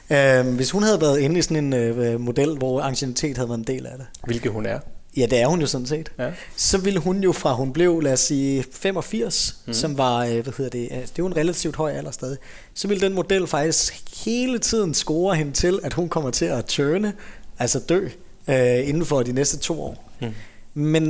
[0.10, 3.60] Øhm, hvis hun havde været inde i sådan en øh, model, hvor anciennitet havde været
[3.60, 4.80] en del af det, Hvilket hun er.
[5.18, 6.32] Ja det er hun jo sådan set, Ja.
[6.56, 9.74] så ville hun jo fra hun blev, lad os sige, 85, mm.
[9.74, 12.38] som var, øh, hvad hedder det, altså, det er jo en relativt høj alder stadig,
[12.74, 16.66] så ville den model faktisk hele tiden score hende til, at hun kommer til at
[16.66, 17.14] tørne,
[17.60, 18.08] altså dø,
[18.48, 20.12] øh, inden for de næste to år.
[20.22, 20.34] Mm.
[20.74, 21.06] Men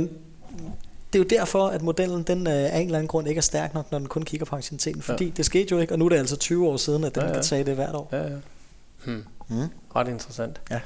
[1.12, 3.42] det er jo derfor, at modellen den øh, af en eller anden grund ikke er
[3.42, 5.30] stærk nok, når den kun kigger på ancienniteten, fordi ja.
[5.36, 7.26] det skete jo ikke, og nu er det altså 20 år siden, at den Ja,
[7.26, 7.38] ja, ja.
[7.40, 8.08] kan tage det hvert år.
[8.12, 8.28] Ja, ja.
[9.04, 9.24] Hmm.
[9.48, 9.56] Mm.
[9.96, 10.60] Ret interessant.
[10.70, 10.80] Ja.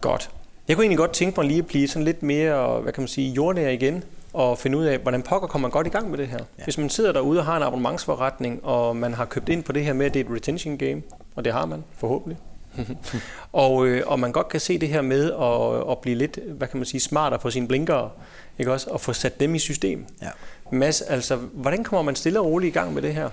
[0.00, 0.30] Godt.
[0.68, 3.08] Jeg kunne egentlig godt tænke mig lige at blive sådan lidt mere, hvad kan man
[3.08, 6.18] sige, jordnær igen, og finde ud af, hvordan pokker kommer man godt i gang med
[6.18, 6.38] det her.
[6.58, 6.64] Ja.
[6.64, 9.84] Hvis man sidder derude og har en abonnementsforretning, og man har købt ind på det
[9.84, 11.02] her med, at det er et retention game,
[11.36, 12.38] og det har man forhåbentlig,
[13.52, 16.68] og, øh, og man godt kan se det her med at, at blive lidt, hvad
[16.68, 18.10] kan man sige, smartere på sine blinkere,
[18.58, 20.06] ikke også, og få sat dem i system.
[20.22, 20.28] Ja.
[20.72, 23.28] Mads, altså, hvordan kommer man stille og roligt i gang med det her?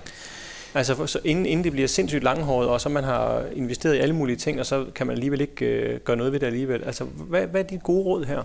[0.76, 3.98] Altså, for- så inden, inden det bliver sindssygt langhåret, og så man har investeret i
[3.98, 6.84] alle mulige ting, og så kan man alligevel ikke øh, gøre noget ved det alligevel.
[6.84, 8.42] Altså, hvad, hvad er dit gode råd her?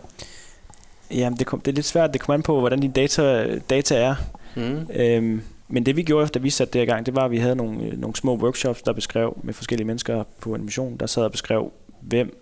[1.12, 3.96] Jamen, det, kom, det er lidt svært, det kommer an på, hvordan din data, data
[3.96, 4.16] er.
[4.56, 4.88] Mm.
[4.94, 7.38] Øhm, men det vi gjorde, da vi satte det i gang, det var, at vi
[7.38, 11.06] havde nogle, øh, nogle små workshops, der beskrev med forskellige mennesker på en mission, der
[11.06, 11.72] sad og beskrev,
[12.02, 12.38] hvem,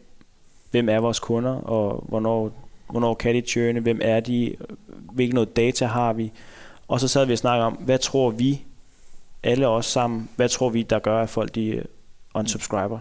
[0.71, 2.51] hvem er vores kunder, og hvornår,
[2.89, 4.55] hvornår kan de churne, hvem er de,
[5.13, 6.31] hvilken noget data har vi.
[6.87, 8.61] Og så sad vi og snakkede om, hvad tror vi,
[9.43, 11.85] alle os sammen, hvad tror vi, der gør, at folk de øh,
[12.33, 12.99] unsubscriber.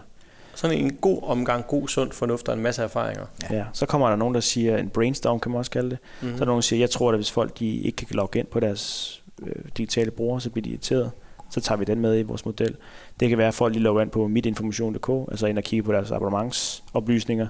[0.55, 3.25] Sådan en god omgang, god sund fornuft og en masse erfaringer.
[3.49, 3.55] Ja.
[3.55, 3.65] ja.
[3.73, 5.97] Så kommer der nogen, der siger, en brainstorm kan man også kalde det.
[6.21, 6.37] Mm-hmm.
[6.37, 8.39] Så er der nogen, der siger, jeg tror, at hvis folk de ikke kan logge
[8.39, 11.11] ind på deres øh, digitale brugere, så bliver de irriteret.
[11.51, 12.75] Så tager vi den med i vores model.
[13.19, 15.93] Det kan være, at folk lige logger ind på mitinformation.dk, altså ind og kigge på
[15.93, 17.47] deres abonnementsoplysninger.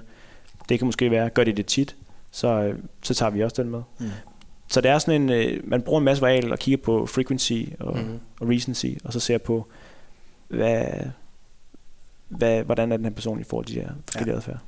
[0.68, 1.96] Det kan måske være, gør de det tit,
[2.30, 3.82] så, øh, så tager vi også den med.
[3.98, 4.06] Mm.
[4.70, 7.62] Så det er sådan en, øh, man bruger en masse variabler og kigger på frequency
[7.80, 8.20] og, mm-hmm.
[8.40, 9.66] og recency, og så ser på,
[10.48, 10.84] hvad,
[12.28, 14.36] hvad, hvordan er den her person i forhold til de her forskellige ja.
[14.36, 14.58] adfærd.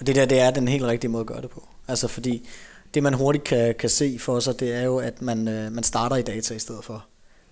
[0.00, 1.68] Og det der, det er den helt rigtige måde at gøre det på.
[1.88, 2.48] Altså fordi,
[2.94, 5.84] det man hurtigt kan, kan se for sig, det er jo, at man, øh, man
[5.84, 7.06] starter i data i stedet for.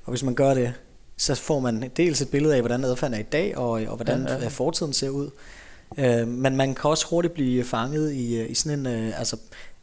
[0.05, 0.73] Og hvis man gør det,
[1.17, 4.27] så får man dels et billede af, hvordan adfærden er i dag, og, og hvordan
[4.29, 4.49] ja, ja.
[4.49, 5.31] fortiden ser ud.
[5.99, 9.37] Øh, men man kan også hurtigt blive fanget i, øh, i sådan en øh, altså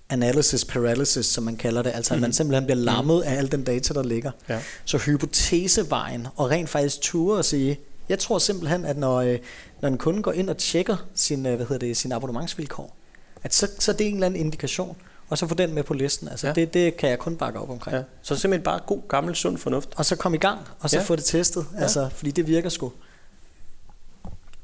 [0.09, 1.91] analysis paralysis, som man kalder det.
[1.95, 2.17] Altså mm.
[2.17, 2.33] at man mhm.
[2.33, 3.31] simpelthen bliver lammet mm.
[3.31, 4.31] af al den data, der ligger.
[4.49, 4.59] Ja.
[4.85, 7.79] Så hypotesevejen, og rent faktisk ture at sige,
[8.09, 9.39] jeg tror simpelthen, at når, øh,
[9.81, 12.97] når en kunde går ind og tjekker sin, øh, hvad hedder det, sin abonnementsvilkår,
[13.43, 14.97] at så, så det er en eller anden indikation,
[15.29, 16.27] og så få den med på listen.
[16.27, 16.53] Altså ja.
[16.53, 17.97] det, det kan jeg kun bakke op omkring.
[17.97, 18.03] Ja.
[18.21, 19.89] Så simpelthen bare god, gammel, sund fornuft.
[19.95, 21.03] Og så kom i gang, og så ja.
[21.03, 21.81] få det testet, ja.
[21.81, 22.91] altså, fordi det virker sgu.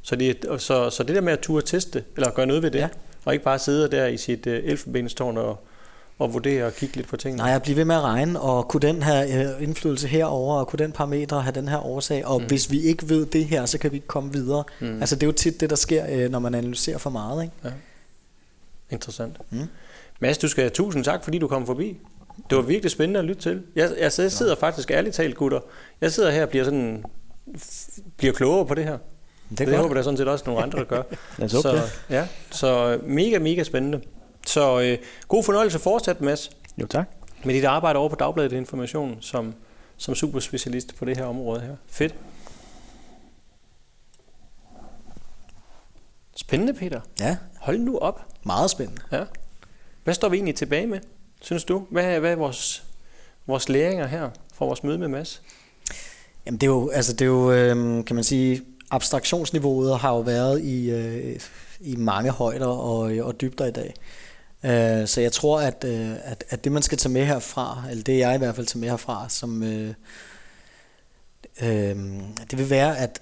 [0.02, 2.80] Så det, så, så det der med at turde teste, eller gøre noget ved det,
[2.80, 2.90] ja.
[3.26, 5.68] Og ikke bare sidde der i sit uh, elfenbenstårn og,
[6.20, 7.38] og vurdere og kigge lidt på tingene.
[7.38, 10.68] Nej, jeg bliver ved med at regne, og kunne den have uh, indflydelse herover og
[10.68, 12.48] kunne den parametre have den her årsag, og mm.
[12.48, 14.64] hvis vi ikke ved det her, så kan vi ikke komme videre.
[14.80, 15.00] Mm.
[15.00, 17.44] Altså det er jo tit det, der sker, uh, når man analyserer for meget.
[17.44, 17.56] Ikke?
[17.64, 17.70] Ja.
[18.90, 19.38] Interessant.
[19.50, 19.68] Mm.
[20.20, 21.98] Mads, du skal have tusind tak, fordi du kom forbi.
[22.50, 23.64] Det var virkelig spændende at lytte til.
[23.76, 25.60] Jeg, jeg sidder faktisk ærligt talt, gutter.
[26.02, 27.04] Jeg sidder her og bliver sådan
[28.18, 28.98] bliver klogere på det her.
[29.58, 31.04] Det, det håber der sådan set også nogle andre, der gør.
[31.48, 34.02] så, ja, så mega, mega spændende.
[34.48, 34.98] Så øh,
[35.28, 36.52] god fornøjelse fortsat, Mads.
[36.78, 37.10] Jo, tak.
[37.44, 39.54] Med dit arbejde over på Dagbladet Information som,
[39.98, 41.76] som superspecialist på det her område her.
[41.88, 42.16] Fedt.
[46.36, 47.02] Spændende, Peter.
[47.20, 47.38] Ja.
[47.60, 48.26] Hold nu op.
[48.44, 49.02] Meget spændende.
[49.12, 49.24] Ja.
[50.04, 51.00] Hvad står vi egentlig tilbage med,
[51.42, 51.86] synes du?
[51.90, 52.84] Hvad er, hvad er vores,
[53.46, 55.42] vores læringer her fra vores møde med Mads?
[56.46, 58.62] Jamen det er jo, altså det er jo øh, kan man sige,
[58.94, 61.40] abstraktionsniveauet har jo været i, øh,
[61.80, 63.94] i mange højder og, øh, og dybder i dag.
[64.64, 68.04] Øh, så jeg tror, at, øh, at, at det man skal tage med herfra, eller
[68.04, 69.94] det jeg i hvert fald tager med herfra, som, øh,
[71.62, 71.96] øh,
[72.52, 73.22] det vil være, at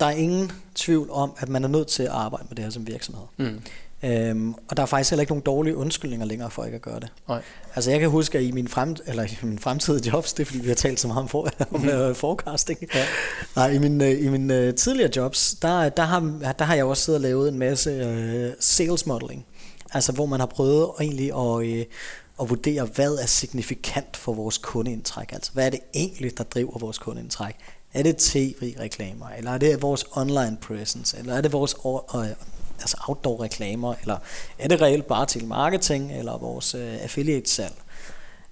[0.00, 2.70] der er ingen tvivl om, at man er nødt til at arbejde med det her
[2.70, 3.24] som virksomhed.
[3.36, 3.62] Mm.
[4.02, 7.00] Øhm, og der er faktisk heller ikke nogen dårlige undskyldninger længere for ikke at gøre
[7.00, 7.08] det.
[7.28, 7.42] Nej.
[7.74, 10.46] Altså jeg kan huske, at i min, frem, eller i min fremtidige jobs, det er
[10.46, 12.14] fordi vi har talt så meget om, for, om mm.
[12.14, 12.78] forecasting.
[12.94, 13.04] Ja.
[13.56, 16.20] Nej, i min, uh, i min uh, tidligere jobs, der, der, har,
[16.58, 17.90] der har jeg også siddet og lavet en masse
[18.48, 19.46] uh, sales modeling.
[19.92, 24.58] Altså hvor man har prøvet egentlig at, uh, at vurdere, hvad er signifikant for vores
[24.58, 25.32] kundeindtræk.
[25.32, 27.54] Altså hvad er det egentlig, der driver vores kundeindtræk?
[27.94, 31.74] Er det tv-reklamer, eller er det vores online presence, eller er det vores
[32.80, 34.16] altså outdoor-reklamer, eller
[34.58, 37.74] er det reelt bare til marketing, eller vores øh, affiliate-salg.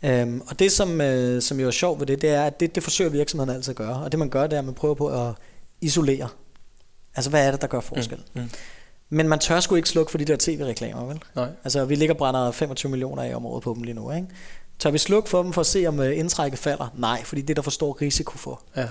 [0.03, 2.75] Øhm, og det, som, øh, som jo er sjovt ved det, det er, at det,
[2.75, 3.97] det forsøger virksomheden altid at gøre.
[3.97, 5.35] Og det man gør, det er, at man prøver på at
[5.81, 6.29] isolere.
[7.17, 8.19] Altså, hvad er det, der gør forskel?
[8.35, 8.51] Mm, mm.
[9.09, 11.23] Men man tør sgu ikke slukke for de der tv-reklamer, vel?
[11.37, 11.49] Nej.
[11.65, 14.29] Altså, vi ligger brænder 25 millioner af om året på dem lige nu, ikke?
[14.79, 16.89] Tør vi slukke for dem for at se, om øh, indtrækket falder?
[16.95, 18.63] Nej, fordi det er der for stor risiko for.
[18.77, 18.89] Ja.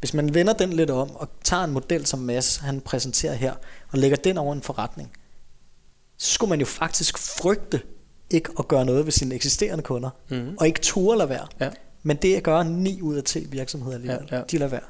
[0.00, 3.52] Hvis man vender den lidt om og tager en model som Mads han præsenterer her
[3.92, 5.12] og lægger den over en forretning,
[6.16, 7.80] så skulle man jo faktisk frygte
[8.30, 10.56] ikke at gøre noget ved sine eksisterende kunder, mm.
[10.60, 11.46] og ikke turde lade være.
[11.60, 11.70] Ja.
[12.02, 14.42] Men det at gøre 9 ud af 10 virksomheder alligevel, ja, ja.
[14.50, 14.80] de lader være.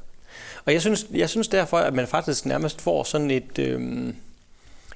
[0.64, 4.16] Og jeg synes, jeg synes derfor, at man faktisk nærmest får sådan et, øhm,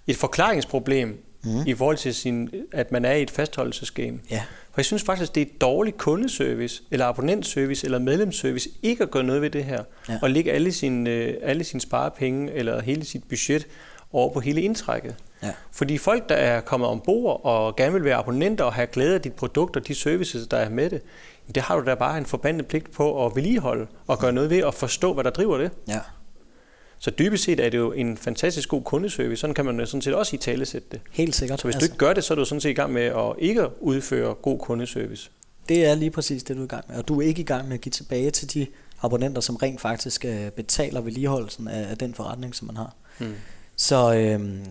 [0.07, 1.67] et forklaringsproblem mm.
[1.67, 4.19] i forhold til, sin, at man er i et fastholdelsesgame.
[4.31, 4.43] Ja.
[4.73, 9.11] For jeg synes faktisk, det er et dårligt kundeservice, eller abonnentservice, eller medlemsservice, ikke at
[9.11, 10.19] gøre noget ved det her, ja.
[10.23, 13.67] og lægge alle sine, øh, alle sine sparepenge, eller hele sit budget
[14.13, 15.15] over på hele indtrækket.
[15.43, 15.51] Ja.
[15.73, 19.21] Fordi folk, der er kommet ombord og gerne vil være abonnenter og have glæde af
[19.21, 21.03] dit produkt og de services, der er med det,
[21.55, 24.63] det har du da bare en forbandet pligt på at vedligeholde og gøre noget ved
[24.63, 25.71] og forstå, hvad der driver det.
[25.89, 26.01] Ja.
[27.03, 29.41] Så dybest set er det jo en fantastisk god kundeservice.
[29.41, 31.01] Sådan kan man sådan set også i tale sætte det.
[31.11, 31.61] Helt sikkert.
[31.61, 31.89] Så hvis altså.
[31.89, 34.35] du ikke gør det, så er du sådan set i gang med at ikke udføre
[34.35, 35.31] god kundeservice.
[35.69, 36.97] Det er lige præcis det, du er i gang med.
[36.97, 38.67] Og du er ikke i gang med at give tilbage til de
[39.03, 42.95] abonnenter, som rent faktisk øh, betaler vedligeholdelsen af, den forretning, som man har.
[43.19, 43.35] Hmm.
[43.77, 44.65] Så, øhm,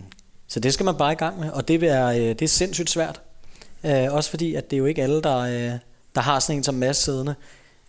[0.48, 1.50] så det skal man bare i gang med.
[1.50, 3.20] Og det, vil er, øh, det er sindssygt svært.
[3.84, 5.78] Øh, også fordi, at det er jo ikke alle, der, øh,
[6.14, 7.34] der har sådan en som masse siddende,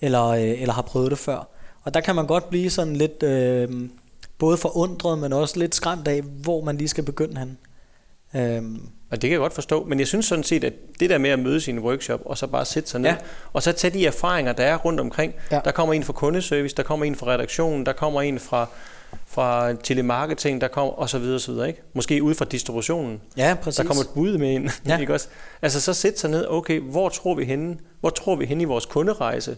[0.01, 1.47] eller, øh, eller har prøvet det før.
[1.83, 3.23] Og der kan man godt blive sådan lidt...
[3.23, 3.69] Øh,
[4.37, 7.57] både forundret, men også lidt skræmt af, hvor man lige skal begynde han.
[8.35, 8.89] Øhm.
[9.11, 11.29] Og det kan jeg godt forstå, men jeg synes sådan set, at det der med
[11.29, 13.15] at møde sin workshop, og så bare sætte sig ned, ja.
[13.53, 15.33] og så tage de erfaringer, der er rundt omkring.
[15.51, 15.59] Ja.
[15.65, 18.67] Der kommer en fra kundeservice, der kommer en fra redaktionen, der kommer en fra
[19.25, 21.81] fra telemarketing, der kommer, og så videre, og så videre, ikke?
[21.93, 23.21] Måske ud fra distributionen.
[23.37, 23.77] Ja, præcis.
[23.77, 24.99] Der kommer et bud med ind, Ja.
[25.01, 25.27] ikke også?
[25.61, 28.65] Altså så sætte sig ned, okay, hvor tror vi henne, hvor tror vi henne i
[28.65, 29.57] vores kunderejse,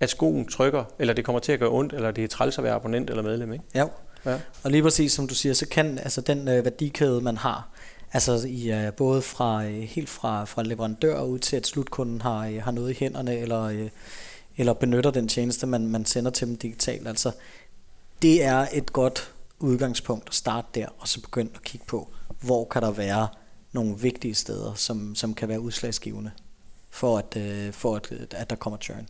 [0.00, 2.64] at skoen trykker, eller det kommer til at gøre ondt, eller det er træls at
[2.64, 3.64] være abonnent eller medlem, ikke?
[3.74, 3.84] Ja.
[4.26, 4.38] Ja.
[4.62, 7.68] Og lige præcis som du siger, så kan altså den øh, værdikæde, man har,
[8.12, 12.46] altså i, øh, både fra, øh, helt fra, fra leverandør ud til, at slutkunden har,
[12.46, 13.88] øh, har noget i hænderne, eller, øh,
[14.56, 17.08] eller benytter den tjeneste, man, man sender til dem digitalt.
[17.08, 17.32] Altså,
[18.22, 22.08] det er et godt udgangspunkt at starte der, og så begynde at kigge på,
[22.40, 23.28] hvor kan der være
[23.72, 26.30] nogle vigtige steder, som, som kan være udslagsgivende,
[26.90, 29.08] for at, øh, for at, at der kommer churn.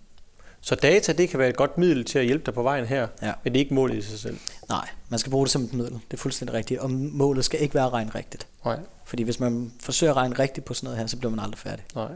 [0.60, 3.06] Så data, det kan være et godt middel til at hjælpe dig på vejen her,
[3.22, 3.32] Ja.
[3.44, 4.38] men det er ikke målet i sig selv.
[4.68, 5.92] Nej, man skal bruge det som et middel.
[5.94, 6.80] Det er fuldstændig rigtigt.
[6.80, 8.46] Og målet skal ikke være at regne rigtigt.
[8.64, 11.40] Nej, Fordi hvis man forsøger at regne rigtigt på sådan noget her, så bliver man
[11.44, 11.84] aldrig færdig.
[11.94, 12.08] nej.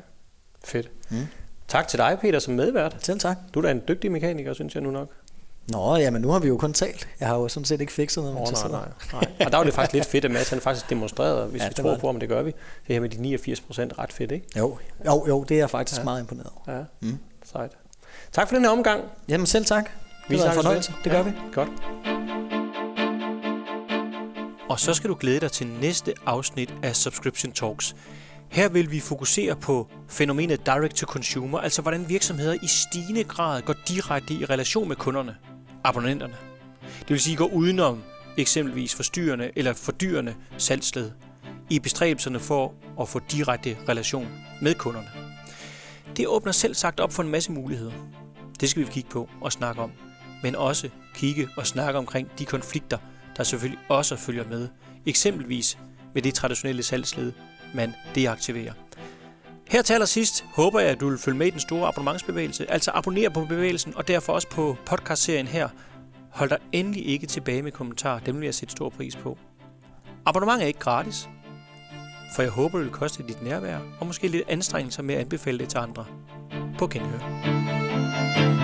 [0.65, 0.91] Fedt.
[1.11, 1.27] Mm.
[1.69, 2.97] Tak til dig, Peter, som medvært.
[3.01, 3.37] Selv tak.
[3.55, 5.09] Du er da en dygtig mekaniker, synes jeg nu nok.
[5.69, 7.09] Nå, ja, men nu har vi jo kun talt.
[7.21, 9.47] Jeg har jo sådan set ikke fikset noget, jeg nej, nej, nej.
[9.47, 11.75] Og der var det faktisk lidt fedt, at Mads han faktisk demonstrerede, hvis Ja, vi
[11.75, 12.51] tror på, om det gør vi.
[12.87, 14.47] Det her med de 89 procent ret fedt, ikke?
[14.59, 16.05] Jo, jo, jo, det er jeg faktisk ja.
[16.05, 16.79] meget imponeret over.
[16.79, 17.19] Ja, Mm.
[17.45, 17.71] sejt.
[18.33, 19.03] Tak for den her omgang.
[19.29, 19.91] Jamen selv tak.
[20.29, 20.93] Vi Det var en fornøjelse.
[21.05, 21.33] Det gør Ja, vi.
[21.53, 21.69] Godt.
[24.69, 27.95] Og så skal du glæde dig til næste afsnit af Subscription Talks.
[28.49, 33.63] Her vil vi fokusere på fænomenet direct to consumer, altså hvordan virksomheder i stigende grad
[33.63, 35.37] går direkte i relation med kunderne,
[35.85, 36.35] abonnenterne.
[36.99, 38.03] Det vil sige går udenom
[38.37, 41.11] eksempelvis forstyrrende eller fordyrende salgsled
[41.71, 44.29] i bestræbelserne for at få direkte relation
[44.63, 45.32] med kunderne.
[46.17, 47.93] Det åbner selv sagt op for en masse muligheder.
[48.61, 49.93] Det skal vi kigge på og snakke om.
[50.43, 52.99] Men også kigge og snakke omkring de konflikter,
[53.37, 54.69] der selvfølgelig også følger med.
[55.07, 55.79] Eksempelvis
[56.15, 57.33] med det traditionelle salgsled,
[57.75, 58.73] man deaktiverer.
[59.69, 62.71] Her til allersidst håber jeg, at du vil følge med i den store abonnementsbevægelse.
[62.71, 65.69] Altså abonner på bevægelsen, og derfor også på podcastserien her.
[66.31, 68.19] Hold dig endelig ikke tilbage med kommentarer.
[68.21, 69.39] Dem vil jeg sætte stor pris på.
[70.27, 71.29] Abonnement er ikke gratis,
[72.35, 75.59] for jeg håber, det vil koste dit nærvær, og måske lidt anstrengelser med at anbefale
[75.59, 76.05] det til andre.
[76.79, 78.62] På genhør.